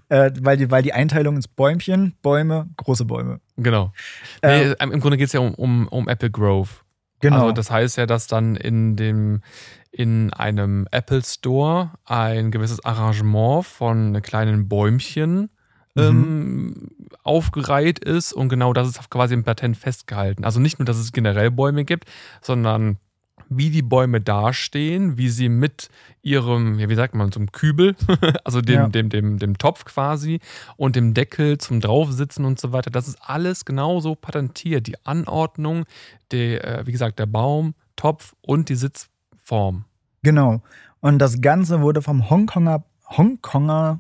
[0.10, 3.40] Äh, weil, die, weil die Einteilung ist Bäumchen, Bäume, große Bäume.
[3.56, 3.94] genau.
[4.42, 6.70] Äh, Nee, Im Grunde geht es ja um, um, um Apple Grove.
[7.22, 7.42] Genau.
[7.42, 9.42] Also das heißt ja, dass dann in dem
[9.92, 15.50] in einem Apple Store ein gewisses Arrangement von kleinen Bäumchen
[15.96, 16.02] mhm.
[16.04, 16.92] ähm,
[17.24, 20.44] aufgereiht ist und genau das ist quasi im Patent festgehalten.
[20.44, 22.06] Also nicht nur, dass es generell Bäume gibt,
[22.42, 22.98] sondern
[23.50, 25.90] wie die Bäume dastehen, wie sie mit
[26.22, 27.96] ihrem, ja, wie sagt man, zum Kübel,
[28.44, 28.88] also dem, ja.
[28.88, 30.40] dem, dem, dem Topf quasi
[30.78, 32.90] und dem Deckel zum Draufsitzen und so weiter.
[32.90, 34.88] Das ist alles genauso patentiert.
[34.88, 35.86] Die Anordnung,
[36.32, 39.86] die, äh, wie gesagt, der Baum, Topf und die Sitzform.
[40.24, 40.62] Genau.
[41.00, 44.00] Und das Ganze wurde vom Hongkonger, Hongkonger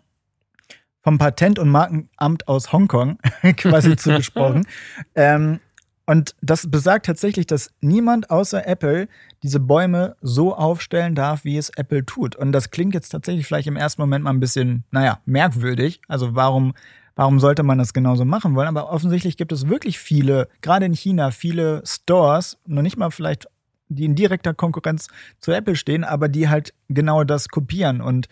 [1.05, 3.19] vom Patent- und Markenamt aus Hongkong
[3.57, 4.65] quasi zugesprochen.
[5.13, 5.59] ähm,
[6.05, 9.07] und das besagt tatsächlich, dass niemand außer Apple
[9.41, 12.35] diese Bäume so aufstellen darf, wie es Apple tut.
[12.35, 16.01] Und das klingt jetzt tatsächlich vielleicht im ersten Moment mal ein bisschen, naja, merkwürdig.
[16.07, 16.73] Also warum,
[17.15, 18.67] warum sollte man das genauso machen wollen?
[18.67, 23.47] Aber offensichtlich gibt es wirklich viele, gerade in China, viele Stores, noch nicht mal vielleicht,
[23.87, 25.07] die in direkter Konkurrenz
[25.39, 28.27] zu Apple stehen, aber die halt genau das kopieren und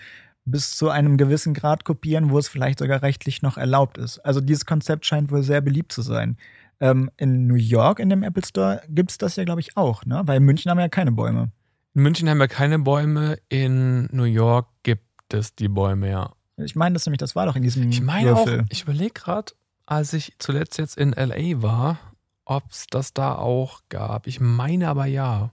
[0.45, 4.19] bis zu einem gewissen Grad kopieren, wo es vielleicht sogar rechtlich noch erlaubt ist.
[4.19, 6.37] Also dieses Konzept scheint wohl sehr beliebt zu sein.
[6.83, 10.05] Ähm, in New York in dem Apple Store gibt es das ja, glaube ich, auch,
[10.05, 10.21] ne?
[10.25, 11.49] Weil in München haben wir ja keine Bäume.
[11.93, 16.33] In München haben wir keine Bäume, in New York gibt es die Bäume, ja.
[16.57, 19.53] Ich meine, das nämlich, das war doch in diesem Ich meine auch, ich überlege gerade,
[19.85, 21.99] als ich zuletzt jetzt in LA war,
[22.43, 24.27] ob es das da auch gab.
[24.27, 25.51] Ich meine aber ja.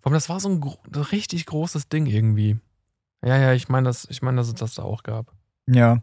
[0.00, 2.58] Vor allem, das war so ein, ein richtig großes Ding irgendwie.
[3.24, 5.32] Ja, ja, ich meine, dass, ich mein, dass es das da auch gab.
[5.68, 6.02] Ja.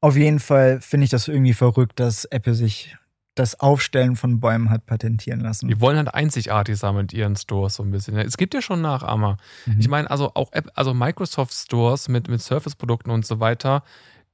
[0.00, 2.96] Auf jeden Fall finde ich das irgendwie verrückt, dass Apple sich
[3.38, 5.68] das Aufstellen von Bäumen hat patentieren lassen.
[5.68, 8.16] Die wollen halt einzigartig sein mit ihren Stores so ein bisschen.
[8.16, 9.36] Es gibt ja schon Nachahmer.
[9.66, 9.76] Mhm.
[9.78, 13.82] Ich meine, also auch App, also Microsoft Stores mit, mit Surface-Produkten und so weiter,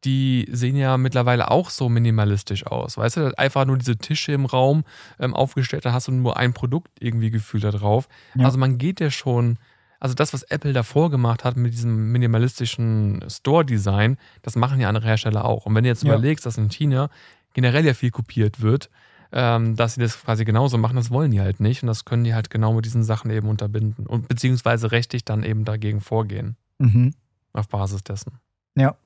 [0.04, 2.96] die sehen ja mittlerweile auch so minimalistisch aus.
[2.96, 4.84] Weißt du, einfach nur diese Tische im Raum
[5.18, 8.08] ähm, aufgestellt, da hast du nur ein Produkt irgendwie gefühlt da drauf.
[8.34, 8.46] Ja.
[8.46, 9.58] Also man geht ja schon,
[10.04, 15.06] also das, was Apple davor gemacht hat mit diesem minimalistischen Store-Design, das machen ja andere
[15.06, 15.64] Hersteller auch.
[15.64, 16.12] Und wenn du jetzt ja.
[16.12, 17.08] überlegst, dass in China
[17.54, 18.90] generell ja viel kopiert wird,
[19.32, 21.82] ähm, dass sie das quasi genauso machen, das wollen die halt nicht.
[21.82, 25.42] Und das können die halt genau mit diesen Sachen eben unterbinden und beziehungsweise rechtlich dann
[25.42, 26.58] eben dagegen vorgehen.
[26.76, 27.14] Mhm.
[27.54, 28.40] Auf Basis dessen.
[28.76, 28.96] Ja.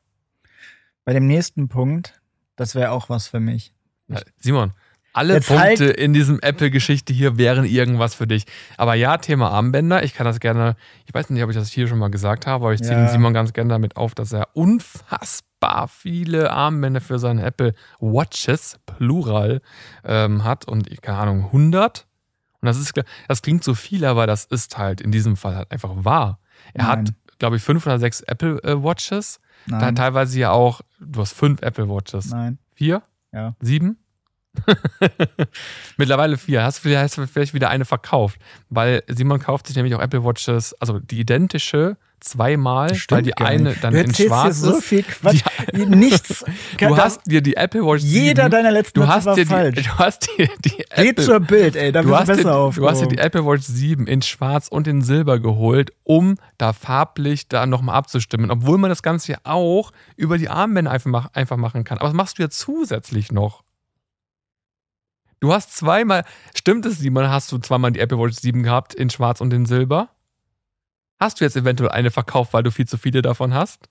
[1.05, 2.21] Bei dem nächsten Punkt,
[2.57, 3.73] das wäre auch was für mich.
[4.09, 4.73] Ja, Simon,
[5.19, 8.45] alle Jetzt Punkte halt in diesem Apple-Geschichte hier wären irgendwas für dich.
[8.77, 10.77] Aber ja, Thema Armbänder, ich kann das gerne,
[11.07, 13.09] ich weiß nicht, ob ich das hier schon mal gesagt habe, aber ich ziehe ja.
[13.09, 18.79] Simon ganz gerne damit auf, dass er unfassbar unfassbar viele Armbänder für seine Apple Watches,
[18.87, 19.61] Plural,
[20.05, 22.07] ähm, hat und, keine Ahnung, 100.
[22.61, 22.93] Und das ist,
[23.29, 26.39] das klingt so viel, aber das ist halt in diesem Fall halt einfach wahr.
[26.75, 26.99] Er Nein.
[26.99, 29.41] hat, glaube ich, fünf oder sechs Apple äh, Watches.
[29.67, 29.81] Nein.
[29.81, 32.31] Dann teilweise ja auch, du hast fünf Apple Watches.
[32.31, 32.59] Nein.
[32.75, 33.03] Vier?
[33.33, 33.55] Ja.
[33.61, 33.99] Sieben?
[35.97, 36.63] Mittlerweile vier.
[36.63, 38.41] Hast du vielleicht wieder eine verkauft?
[38.71, 43.75] Weil Simon kauft sich nämlich auch Apple Watches, also die identische zweimal, weil die eine
[43.75, 44.63] dann in schwarz ist.
[44.63, 45.43] so viel Quatsch.
[45.75, 46.45] Die, Nichts.
[46.79, 49.77] Du hast dir die Apple Watch Jeder 7, deiner letzten du hast war dir falsch.
[49.77, 52.75] Die, du hast dir die Apple, zur Bild, ey, da bist du besser auf.
[52.75, 56.73] Du hast dir die Apple Watch 7 in schwarz und in silber geholt, um da
[56.73, 58.51] farblich da nochmal abzustimmen.
[58.51, 61.99] Obwohl man das Ganze ja auch über die Armbänder einfach, einfach machen kann.
[61.99, 63.63] Aber was machst du ja zusätzlich noch?
[65.41, 66.25] Du hast zweimal,
[66.55, 69.67] stimmt es, Simon, hast du zweimal die Apple Watch 7 gehabt, in schwarz und in
[69.67, 70.11] silber?
[71.21, 73.89] Hast du jetzt eventuell eine verkauft, weil du viel zu viele davon hast?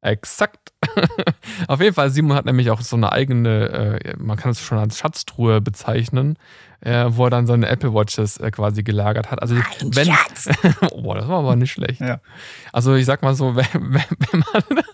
[0.00, 0.72] Exakt.
[1.68, 4.78] Auf jeden Fall, Simon hat nämlich auch so eine eigene, äh, man kann es schon
[4.78, 6.36] als Schatztruhe bezeichnen,
[6.80, 9.40] äh, wo er dann seine Apple Watches äh, quasi gelagert hat.
[9.40, 10.06] Also, Ein wenn.
[10.06, 10.48] Schatz.
[10.90, 12.00] boah, das war aber nicht schlecht.
[12.00, 12.20] Ja.
[12.72, 14.84] Also, ich sag mal so, wenn, wenn, wenn man.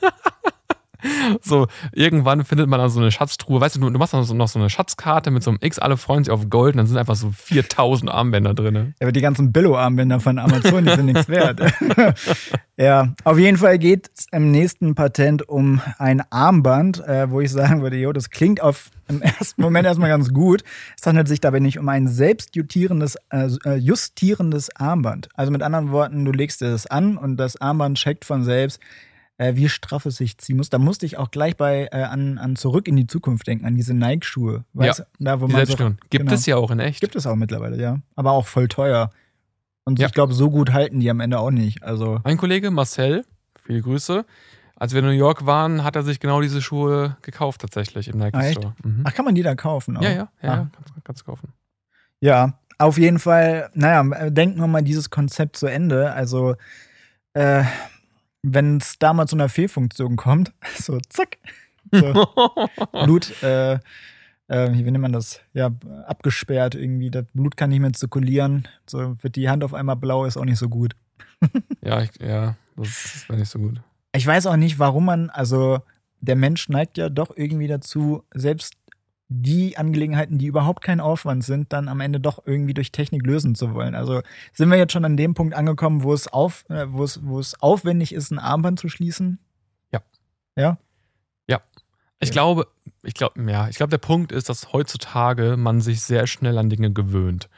[1.42, 3.60] So, irgendwann findet man dann so eine Schatztruhe.
[3.60, 5.96] Weißt du, du, machst dann so, noch so eine Schatzkarte mit so einem X, alle
[5.96, 8.74] freuen sich auf Gold und dann sind einfach so 4000 Armbänder drin.
[8.74, 11.60] Ja, aber die ganzen Billo-Armbänder von Amazon, die sind nichts wert.
[12.76, 17.50] ja, auf jeden Fall geht es im nächsten Patent um ein Armband, äh, wo ich
[17.50, 20.62] sagen würde, jo, das klingt auf im ersten Moment erstmal ganz gut.
[20.98, 25.28] Es handelt sich dabei nicht um ein selbstjustierendes äh, äh, justierendes Armband.
[25.34, 28.80] Also mit anderen Worten, du legst es an und das Armband checkt von selbst,
[29.38, 30.68] äh, wie straff es sich ziehen muss.
[30.68, 33.76] Da musste ich auch gleich bei äh, an, an Zurück in die Zukunft denken, an
[33.76, 34.64] diese Nike-Schuhe.
[34.74, 37.00] Ja, da, wo man so, Gibt genau, es ja auch in echt.
[37.00, 38.00] Gibt es auch mittlerweile, ja.
[38.16, 39.10] Aber auch voll teuer.
[39.84, 40.06] Und ja.
[40.06, 41.82] ich glaube, so gut halten die am Ende auch nicht.
[41.82, 43.24] Also Ein Kollege, Marcel,
[43.64, 44.26] viele Grüße.
[44.76, 48.18] Als wir in New York waren, hat er sich genau diese Schuhe gekauft, tatsächlich im
[48.18, 48.74] Nike ah, Store.
[48.84, 49.00] Mhm.
[49.04, 49.96] Ach, kann man die da kaufen?
[49.96, 50.02] Auch?
[50.02, 50.70] Ja, ja, ja, ah.
[50.72, 51.52] kannst, kannst kaufen.
[52.20, 56.12] Ja, auf jeden Fall, naja, denken wir mal dieses Konzept zu Ende.
[56.12, 56.54] Also,
[57.32, 57.64] äh,
[58.54, 61.38] wenn es da mal zu einer Fehlfunktion kommt, so zack,
[61.90, 62.26] so,
[63.04, 63.78] Blut, äh,
[64.48, 65.40] äh, wie nennt man das?
[65.52, 65.70] Ja,
[66.06, 67.10] abgesperrt irgendwie.
[67.10, 68.66] Das Blut kann nicht mehr zirkulieren.
[68.86, 70.96] So wird die Hand auf einmal blau, ist auch nicht so gut.
[71.82, 73.80] ja, ich, ja, das wäre nicht so gut.
[74.12, 75.80] Ich weiß auch nicht, warum man, also
[76.20, 78.74] der Mensch neigt ja doch irgendwie dazu, selbst
[79.28, 83.54] die Angelegenheiten, die überhaupt kein Aufwand sind, dann am Ende doch irgendwie durch Technik lösen
[83.54, 83.94] zu wollen.
[83.94, 84.22] Also
[84.54, 87.38] sind wir jetzt schon an dem Punkt angekommen, wo es auf, äh, wo es, wo
[87.38, 89.38] es aufwendig ist, ein Armband zu schließen?
[89.92, 90.00] Ja.
[90.56, 90.78] Ja?
[91.46, 91.60] Ja.
[92.20, 92.32] Ich Ja.
[92.32, 92.68] glaube,
[93.02, 96.70] ich glaube, ja, ich glaube, der Punkt ist, dass heutzutage man sich sehr schnell an
[96.70, 97.48] Dinge gewöhnt.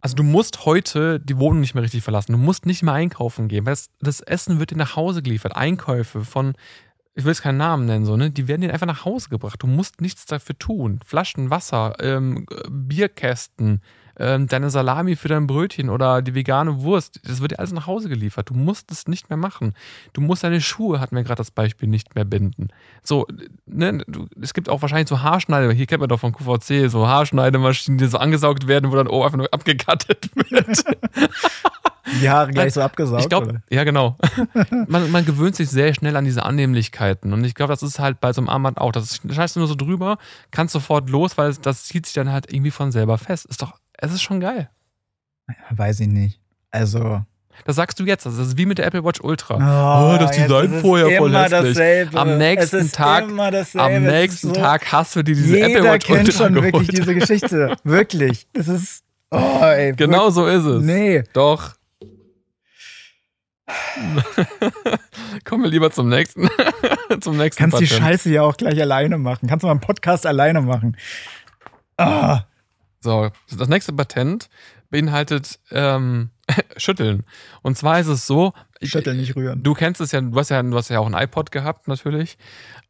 [0.00, 2.32] Also du musst heute die Wohnung nicht mehr richtig verlassen.
[2.32, 5.54] Du musst nicht mehr einkaufen gehen, weil das, das Essen wird dir nach Hause geliefert.
[5.54, 6.54] Einkäufe von,
[7.14, 8.30] ich will jetzt keinen Namen nennen, so, ne?
[8.30, 9.62] Die werden dir einfach nach Hause gebracht.
[9.62, 11.00] Du musst nichts dafür tun.
[11.04, 13.82] Flaschen, Wasser, ähm, Bierkästen,
[14.20, 17.86] ähm, deine Salami für dein Brötchen oder die vegane Wurst, das wird dir alles nach
[17.86, 18.50] Hause geliefert.
[18.50, 19.74] Du musst es nicht mehr machen.
[20.12, 22.68] Du musst deine Schuhe, hatten wir gerade das Beispiel, nicht mehr binden.
[23.02, 23.26] So,
[23.66, 27.08] ne, du, es gibt auch wahrscheinlich so Haarschneide, hier kennt man doch von QVC, so
[27.08, 30.84] Haarschneidemaschinen, die so angesaugt werden, wo dann oben einfach nur abgekattet wird.
[32.20, 33.22] Die Haare gleich so abgesaugt?
[33.22, 34.16] Ich glaube, ja, genau.
[34.88, 37.32] man, man gewöhnt sich sehr schnell an diese Annehmlichkeiten.
[37.32, 38.92] Und ich glaube, das ist halt bei so einem Armband auch.
[38.92, 40.18] Das scheißt du nur so drüber,
[40.50, 43.46] kannst sofort los, weil das zieht sich dann halt irgendwie von selber fest.
[43.46, 44.70] Ist doch, es ist schon geil.
[45.70, 46.40] Weiß ich nicht.
[46.70, 47.22] Also.
[47.66, 48.24] Das sagst du jetzt.
[48.24, 49.56] Das ist wie mit der Apple Watch Ultra.
[49.56, 51.74] Oh, das jetzt Design vorher voll immer hässlich.
[51.74, 52.18] Dasselbe.
[52.18, 53.96] Am nächsten Tag- Immer dasselbe.
[53.96, 56.72] Am nächsten so, Tag hast du dir diese Jeder Apple Watch kennt Ultra schon geholt.
[56.74, 57.76] wirklich diese Geschichte.
[57.84, 58.46] wirklich.
[58.54, 59.04] Das ist.
[59.30, 59.92] Oh, ey.
[59.96, 60.82] Genau so ist es.
[60.82, 61.22] Nee.
[61.34, 61.74] Doch.
[65.44, 66.48] Kommen wir lieber zum nächsten.
[67.20, 68.00] zum nächsten Kannst die Patent.
[68.02, 69.48] Scheiße ja auch gleich alleine machen.
[69.48, 70.96] Kannst du mal einen Podcast alleine machen.
[71.96, 72.44] Ah.
[73.00, 74.48] So, das nächste Patent
[74.90, 76.30] beinhaltet ähm,
[76.76, 77.24] Schütteln.
[77.62, 79.62] Und zwar ist es so, ich, Schütteln, nicht rühren.
[79.62, 82.36] du kennst es ja, du hast ja, du hast ja auch ein iPod gehabt natürlich.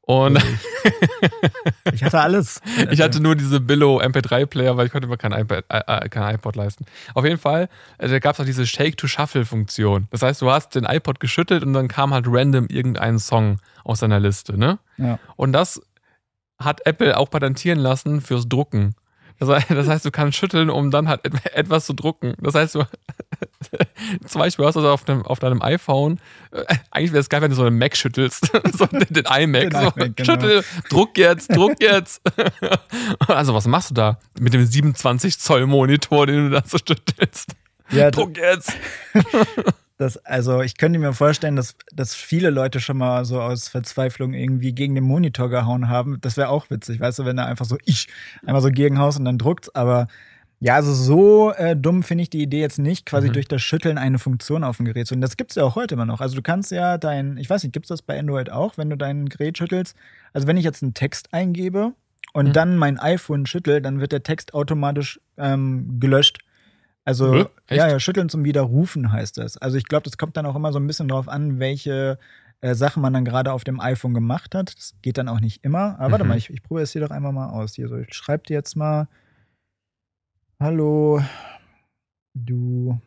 [0.02, 0.42] Und
[1.92, 2.60] Ich hatte alles.
[2.90, 6.34] ich hatte nur diese Billo MP3-Player, weil ich konnte mir kein, iPad, äh, äh, kein
[6.34, 6.84] iPod leisten.
[7.14, 10.08] Auf jeden Fall, äh, da gab es auch diese Shake-to-Shuffle-Funktion.
[10.10, 14.00] Das heißt, du hast den iPod geschüttelt und dann kam halt random irgendein Song aus
[14.00, 14.78] deiner Liste, ne?
[14.96, 15.18] Ja.
[15.36, 15.80] Und das
[16.58, 18.94] hat Apple auch patentieren lassen fürs Drucken.
[19.40, 22.35] Das heißt, das heißt, du kannst schütteln, um dann halt et- etwas zu drucken.
[22.40, 22.85] Das heißt, du
[24.26, 26.20] zum Beispiel hast du also auf, dem, auf deinem iPhone,
[26.53, 29.70] äh, eigentlich wäre es geil, wenn du so einen Mac schüttelst, so den, den iMac,
[29.70, 30.33] Den so, iMac, genau.
[30.33, 32.22] schüttel, druck jetzt, druck jetzt.
[33.26, 37.53] also was machst du da mit dem 27 Zoll Monitor, den du da so schüttelst?
[37.90, 38.72] Ja, Druck jetzt.
[40.00, 44.32] Das, also ich könnte mir vorstellen, dass, dass viele Leute schon mal so aus Verzweiflung
[44.32, 46.18] irgendwie gegen den Monitor gehauen haben.
[46.22, 48.08] Das wäre auch witzig, weißt du, wenn er einfach so ich
[48.46, 49.74] einmal so gegenhaust und dann druckt's.
[49.74, 50.08] Aber
[50.58, 53.32] ja, also so äh, dumm finde ich die Idee jetzt nicht, quasi Mhm.
[53.34, 55.14] durch das Schütteln eine Funktion auf dem Gerät zu.
[55.14, 56.20] Und das gibt's ja auch heute immer noch.
[56.20, 58.96] Also du kannst ja dein, ich weiß nicht, gibt's das bei Android auch, wenn du
[58.96, 59.96] dein Gerät schüttelst?
[60.32, 61.92] Also wenn ich jetzt einen Text eingebe
[62.32, 62.52] und Mhm.
[62.52, 66.38] dann mein iPhone schüttel, dann wird der Text automatisch ähm, gelöscht.
[67.11, 67.35] Also?
[67.35, 67.51] Echt?
[67.70, 69.57] ja, ja, schütteln zum Widerrufen heißt das.
[69.57, 72.18] Also, ich glaube, das kommt dann auch immer so ein bisschen drauf an, welche
[72.61, 74.77] äh, Sachen man dann gerade auf dem iPhone gemacht hat.
[74.77, 75.99] Das geht dann auch nicht immer.
[75.99, 76.29] Aber warte Mhm.
[76.29, 77.75] mal, ich, ich probiere es hier doch einmal mal aus.
[77.75, 79.09] Hier so, ich schreibe dir jetzt mal:
[80.61, 81.20] Hallo,
[82.35, 83.01] du.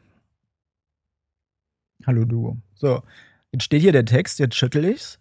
[2.06, 2.58] Hallo, du.
[2.76, 3.04] So,
[3.54, 5.18] jetzt steht hier der Text, jetzt schüttel ich's.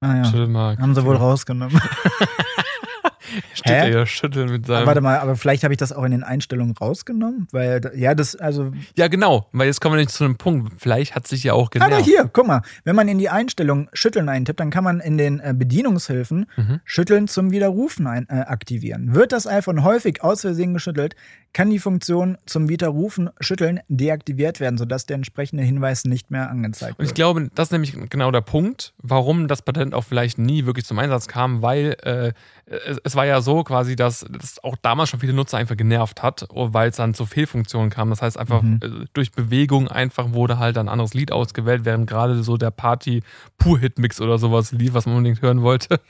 [0.00, 0.78] Ah ja, Schüttel mal.
[0.78, 1.80] haben sie wohl rausgenommen.
[3.58, 3.78] Steht Hä?
[3.78, 4.86] er hier schütteln mit Aber seinem.
[4.86, 8.36] warte mal, aber vielleicht habe ich das auch in den Einstellungen rausgenommen, weil ja, das
[8.36, 9.48] also Ja, genau.
[9.52, 10.72] Weil jetzt kommen wir nicht zu einem Punkt.
[10.78, 11.92] Vielleicht hat sich ja auch genervt.
[11.92, 15.18] Aber hier, guck mal, wenn man in die Einstellung Schütteln eintippt, dann kann man in
[15.18, 16.80] den äh, Bedienungshilfen Mhm.
[16.84, 19.14] Schütteln zum Widerrufen ein, äh, aktivieren.
[19.14, 21.14] Wird das iPhone häufig aus Versehen geschüttelt,
[21.52, 26.98] kann die Funktion zum Widerrufen Schütteln deaktiviert werden, sodass der entsprechende Hinweis nicht mehr angezeigt
[26.98, 27.16] Und ich wird.
[27.16, 30.98] glaube, das ist nämlich genau der Punkt, warum das Patent auch vielleicht nie wirklich zum
[30.98, 32.32] Einsatz kam, weil äh,
[32.66, 36.22] es, es war ja so quasi, dass das auch damals schon viele Nutzer einfach genervt
[36.22, 38.10] hat, weil es dann zu Fehlfunktionen kam.
[38.10, 38.80] Das heißt einfach Mhm.
[38.82, 43.22] äh, durch Bewegung einfach wurde halt ein anderes Lied ausgewählt, während gerade so der Party
[43.58, 46.00] Pur-Hit-Mix oder sowas lief, was man unbedingt hören wollte.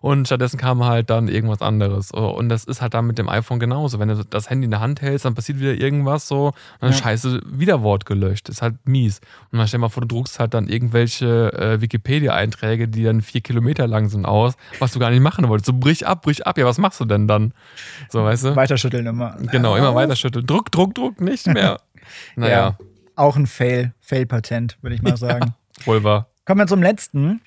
[0.00, 2.10] Und stattdessen kam halt dann irgendwas anderes.
[2.12, 3.98] Und das ist halt dann mit dem iPhone genauso.
[3.98, 6.92] Wenn du das Handy in der Hand hältst, dann passiert wieder irgendwas so und dann
[6.92, 6.98] Ja.
[6.98, 8.48] scheiße, wieder Wort gelöscht.
[8.48, 9.20] Ist halt mies.
[9.50, 13.20] Und dann stell dir mal vor, du druckst halt dann irgendwelche äh, Wikipedia-Einträge, die dann
[13.22, 15.66] vier Kilometer lang sind, aus, was du gar nicht machen wolltest.
[15.66, 16.58] So brich ab, brich ab.
[16.58, 17.52] Ja, was machst du denn dann?
[18.10, 18.56] So, weißt du?
[18.56, 19.36] Weiter schütteln immer.
[19.50, 20.46] Genau, immer weiter schütteln.
[20.46, 21.80] Druck, Druck, Druck, nicht mehr.
[22.36, 22.78] Naja, Ja.
[23.16, 25.54] Auch ein Fail, Fail-Patent, würde ich mal sagen.
[25.84, 26.26] Vulva.
[26.46, 27.40] Kommen wir zum letzten.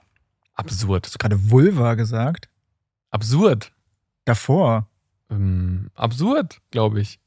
[0.61, 1.05] Absurd.
[1.05, 2.49] Hast du gerade Vulva gesagt?
[3.09, 3.71] Absurd.
[4.25, 4.87] Davor.
[5.31, 7.19] Ähm, absurd, glaube ich.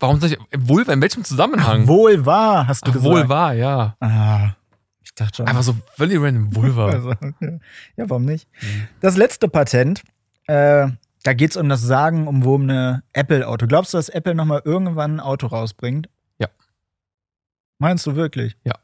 [0.00, 0.38] Warum soll ich.
[0.56, 1.86] Vulva, in welchem Zusammenhang?
[1.86, 3.28] Wohl wahr, hast du Ach, gesagt.
[3.28, 3.96] wahr, ja.
[4.00, 4.52] Ah,
[5.02, 5.48] ich dachte schon.
[5.48, 6.86] Einfach so völlig random Vulva.
[6.92, 7.10] Also,
[7.96, 8.48] ja, warum nicht?
[8.62, 8.88] Mhm.
[9.00, 10.02] Das letzte Patent,
[10.46, 10.88] äh,
[11.24, 13.66] da geht es um das sagenumwobene Apple-Auto.
[13.66, 16.08] Glaubst du, dass Apple nochmal irgendwann ein Auto rausbringt?
[16.38, 16.48] Ja.
[17.78, 18.56] Meinst du wirklich?
[18.64, 18.74] Ja.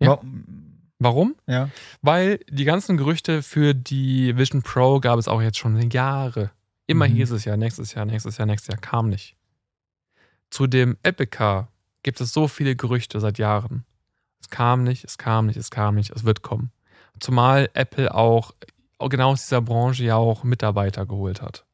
[0.00, 0.18] Ja.
[1.00, 1.34] Warum?
[1.46, 1.70] Ja.
[2.02, 6.50] Weil die ganzen Gerüchte für die Vision Pro gab es auch jetzt schon Jahre.
[6.86, 7.14] Immer Mhm.
[7.14, 9.34] hieß es ja, nächstes Jahr, nächstes Jahr, nächstes Jahr, kam nicht.
[10.50, 11.68] Zu dem Epic Car
[12.02, 13.84] gibt es so viele Gerüchte seit Jahren.
[14.40, 16.70] Es kam nicht, es kam nicht, es kam nicht, es wird kommen.
[17.18, 18.52] Zumal Apple auch
[18.98, 21.64] auch genau aus dieser Branche ja auch Mitarbeiter geholt hat.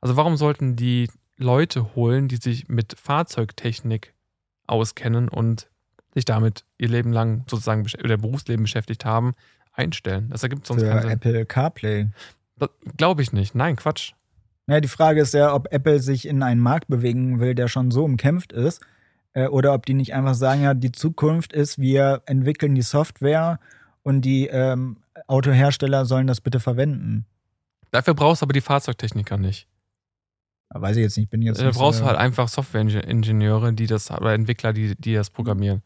[0.00, 4.14] Also warum sollten die Leute holen, die sich mit Fahrzeugtechnik
[4.66, 5.69] auskennen und
[6.14, 9.34] sich damit ihr Leben lang sozusagen oder Berufsleben beschäftigt haben,
[9.72, 10.28] einstellen?
[10.30, 11.10] Das ergibt sonst Für keinen Sinn.
[11.10, 12.08] Apple CarPlay.
[12.96, 13.54] Glaube ich nicht.
[13.54, 14.12] Nein, Quatsch.
[14.66, 17.90] Ja, die Frage ist ja, ob Apple sich in einen Markt bewegen will, der schon
[17.90, 18.80] so umkämpft ist,
[19.32, 23.58] äh, oder ob die nicht einfach sagen, ja, die Zukunft ist, wir entwickeln die Software
[24.02, 27.26] und die ähm, Autohersteller sollen das bitte verwenden.
[27.90, 29.66] Dafür brauchst du aber die Fahrzeugtechniker nicht.
[30.72, 33.86] Weiß ich jetzt nicht, ich bin jetzt Da brauchst so, du halt einfach Software-Ingenieure, die
[33.86, 35.82] das, oder Entwickler, die, die das programmieren.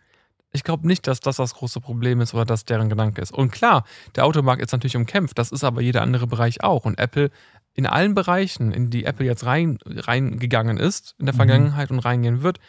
[0.54, 3.32] Ich glaube nicht, dass das das große Problem ist oder dass deren Gedanke ist.
[3.32, 6.84] Und klar, der Automarkt ist natürlich umkämpft, das ist aber jeder andere Bereich auch.
[6.84, 7.30] Und Apple
[7.74, 11.38] in allen Bereichen, in die Apple jetzt rein, reingegangen ist, in der Mhm.
[11.38, 12.60] Vergangenheit und reingehen wird,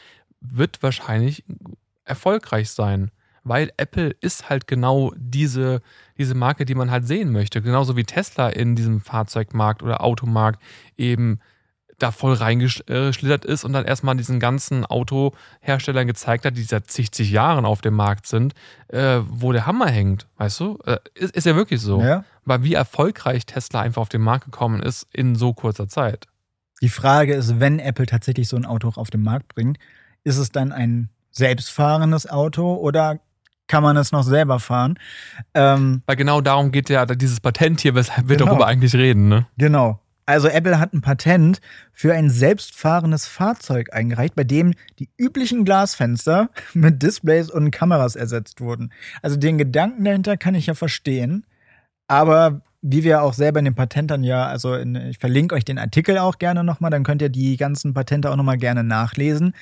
[0.41, 1.43] wird wahrscheinlich
[2.05, 3.11] erfolgreich sein.
[3.43, 5.81] Weil Apple ist halt genau diese,
[6.17, 7.61] diese Marke, die man halt sehen möchte.
[7.61, 10.59] Genauso wie Tesla in diesem Fahrzeugmarkt oder Automarkt
[10.97, 11.39] eben
[11.99, 17.11] da voll reingeschlittert ist und dann erstmal diesen ganzen Autoherstellern gezeigt hat, die seit zig,
[17.11, 18.53] zig Jahren auf dem Markt sind,
[18.89, 20.27] äh, wo der Hammer hängt.
[20.37, 20.79] Weißt du?
[20.85, 22.01] Äh, ist, ist ja wirklich so.
[22.01, 22.23] Ja?
[22.43, 26.27] Weil wie erfolgreich Tesla einfach auf den Markt gekommen ist in so kurzer Zeit.
[26.81, 29.77] Die Frage ist, wenn Apple tatsächlich so ein Auto auf den Markt bringt,
[30.23, 33.19] ist es dann ein selbstfahrendes Auto oder
[33.67, 34.99] kann man es noch selber fahren?
[35.53, 38.49] Ähm, Weil genau darum geht ja dieses Patent hier, weshalb wir Genau.
[38.51, 39.27] darüber eigentlich reden.
[39.29, 39.47] Ne?
[39.57, 39.99] Genau.
[40.25, 41.61] Also Apple hat ein Patent
[41.93, 48.61] für ein selbstfahrendes Fahrzeug eingereicht, bei dem die üblichen Glasfenster mit Displays und Kameras ersetzt
[48.61, 48.91] wurden.
[49.21, 51.45] Also den Gedanken dahinter kann ich ja verstehen,
[52.07, 55.79] aber wie wir auch selber in den Patentern ja, also in, ich verlinke euch den
[55.79, 59.53] Artikel auch gerne nochmal, dann könnt ihr die ganzen Patente auch nochmal gerne nachlesen.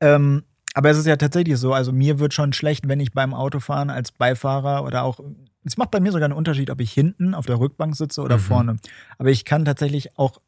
[0.00, 0.44] Ähm,
[0.74, 3.90] aber es ist ja tatsächlich so, also mir wird schon schlecht, wenn ich beim Autofahren
[3.90, 5.20] als Beifahrer oder auch,
[5.64, 8.36] es macht bei mir sogar einen Unterschied, ob ich hinten auf der Rückbank sitze oder
[8.36, 8.40] Mhm.
[8.40, 8.76] vorne.
[9.18, 10.38] Aber ich kann tatsächlich auch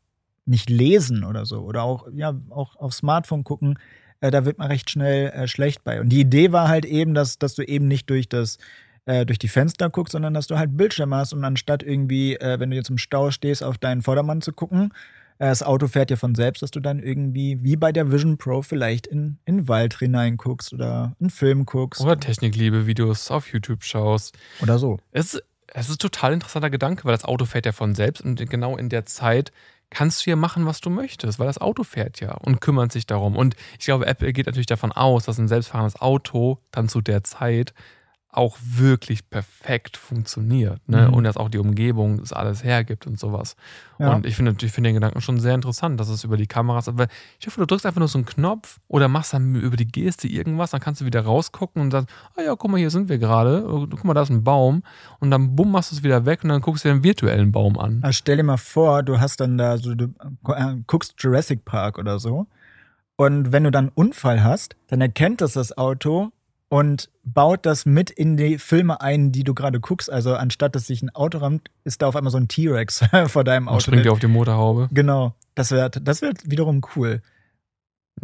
[0.47, 3.79] nicht lesen oder so oder auch, ja, auch auf Smartphone gucken.
[4.21, 6.01] Äh, da wird man recht schnell äh, schlecht bei.
[6.01, 8.59] Und die Idee war halt eben, dass, dass du eben nicht durch das
[9.07, 12.59] äh, durch die Fenster guckst, sondern dass du halt Bildschirm hast und anstatt irgendwie, äh,
[12.59, 14.93] wenn du jetzt im Stau stehst, auf deinen Vordermann zu gucken,
[15.39, 18.63] das Auto fährt ja von selbst, dass du dann irgendwie, wie bei der Vision Pro,
[18.63, 24.37] vielleicht in, in den Wald hineinguckst oder einen Film guckst Oder Technikliebe-Videos auf YouTube schaust.
[24.63, 24.99] oder so.
[25.11, 28.49] Es, es ist ein total interessanter Gedanke, weil das Auto fährt ja von selbst und
[28.49, 29.53] genau in der Zeit
[29.91, 33.07] kannst du ja machen, was du möchtest, weil das Auto fährt ja und kümmert sich
[33.07, 33.37] darum.
[33.37, 37.23] Und ich glaube, Apple geht natürlich davon aus, dass ein selbstfahrendes Auto dann zu der
[37.23, 37.75] Zeit
[38.37, 41.09] auch wirklich perfekt funktioniert ne?
[41.09, 41.15] Mhm.
[41.15, 43.55] und dass auch die Umgebung das alles hergibt und sowas.
[43.99, 44.13] Ja.
[44.13, 46.89] Und ich finde ich finde den Gedanken schon sehr interessant, dass es über die Kameras,
[46.89, 47.07] aber
[47.39, 50.27] ich hoffe, du drückst einfach nur so einen Knopf oder machst dann über die Geste
[50.27, 53.19] irgendwas, dann kannst du wieder rausgucken und sagst, ah ja, guck mal, hier sind wir
[53.19, 54.83] gerade, Oh, guck mal, da ist ein Baum
[55.21, 57.53] und dann bumm, machst du es wieder weg und dann guckst du dir einen virtuellen
[57.53, 58.01] Baum an.
[58.03, 60.07] Also stell dir mal vor, du hast dann da so, du
[60.49, 62.47] äh, guckst Jurassic Park oder so.
[63.17, 66.33] Und wenn du dann einen Unfall hast, dann erkennt das das Auto
[66.69, 70.11] und baut das mit in die Filme ein, die du gerade guckst.
[70.11, 73.45] Also anstatt dass sich ein Auto rammt, ist da auf einmal so ein T-Rex vor
[73.45, 73.81] deinem Und Auto.
[73.83, 74.89] springt dir auf die Motorhaube.
[74.93, 75.35] Genau.
[75.55, 77.23] Das wäre das wär wiederum cool.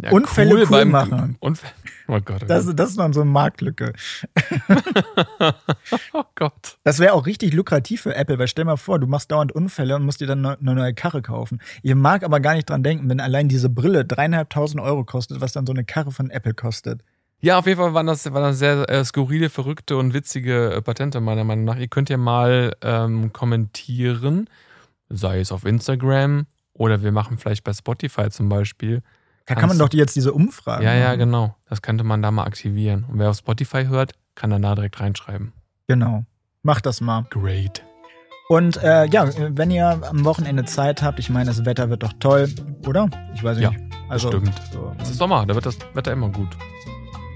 [0.01, 1.35] Ja, Unfälle cool machen.
[1.41, 1.67] Unfä
[2.07, 2.79] oh Gott, oh Das, Gott.
[2.79, 3.91] das ist dann so eine Marktlücke.
[6.13, 6.77] oh Gott.
[6.83, 9.95] Das wäre auch richtig lukrativ für Apple, weil stell mal vor, du machst dauernd Unfälle
[9.95, 11.61] und musst dir dann eine neue Karre kaufen.
[11.83, 15.51] Ich mag aber gar nicht dran denken, wenn allein diese Brille dreieinhalbtausend Euro kostet, was
[15.51, 17.01] dann so eine Karre von Apple kostet.
[17.41, 20.81] Ja, auf jeden Fall waren das, waren das sehr äh, skurrile, verrückte und witzige äh,
[20.81, 21.77] Patente, meiner Meinung nach.
[21.77, 24.47] Ihr könnt ja mal ähm, kommentieren,
[25.09, 29.01] sei es auf Instagram oder wir machen vielleicht bei Spotify zum Beispiel.
[29.47, 31.55] Da kann man doch jetzt diese Umfragen Ja, ja, genau.
[31.67, 33.05] Das könnte man da mal aktivieren.
[33.09, 35.51] Und wer auf Spotify hört, kann dann da direkt reinschreiben.
[35.87, 36.23] Genau.
[36.61, 37.25] Macht das mal.
[37.31, 37.83] Great.
[38.49, 39.27] Und äh, ja,
[39.57, 42.49] wenn ihr am Wochenende Zeit habt, ich meine, das Wetter wird doch toll,
[42.85, 43.09] oder?
[43.33, 43.81] Ich weiß Ja, nicht.
[44.09, 44.53] also, stimmt.
[44.71, 44.93] So.
[45.01, 46.49] Es ist Sommer, da wird das Wetter immer gut.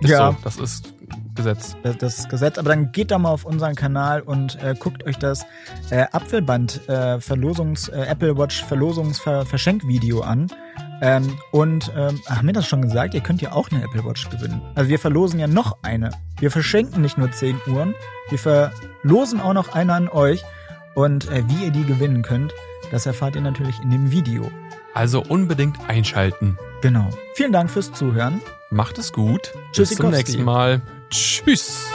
[0.02, 0.32] Ist Ja.
[0.32, 0.94] so, das ist
[1.36, 1.76] Gesetz.
[1.84, 2.58] das, das Gesetz.
[2.58, 5.46] Aber dann geht da mal auf unseren Kanal und äh, guckt euch das
[5.90, 10.48] äh, Apfelband äh, Verlosungs äh, Apple Watch Verlosungs Ver Verschenkvideo an.
[11.02, 13.14] Ähm, und ähm, haben wir das schon gesagt?
[13.14, 14.62] Ihr könnt ja auch eine Apple Watch gewinnen.
[14.76, 16.10] Also wir verlosen ja noch eine.
[16.40, 17.94] Wir verschenken nicht nur 10 Uhren,
[18.30, 20.44] wir verlosen auch noch eine an euch.
[20.94, 22.54] Und äh, wie ihr die gewinnen könnt,
[22.92, 24.50] das erfahrt ihr natürlich in dem Video.
[24.94, 26.58] Also unbedingt einschalten.
[26.82, 27.10] Genau.
[27.34, 28.40] Vielen Dank fürs Zuhören.
[28.76, 29.54] Macht es gut.
[29.74, 30.82] Bis zum nächsten Mal.
[31.10, 31.86] Tschüss.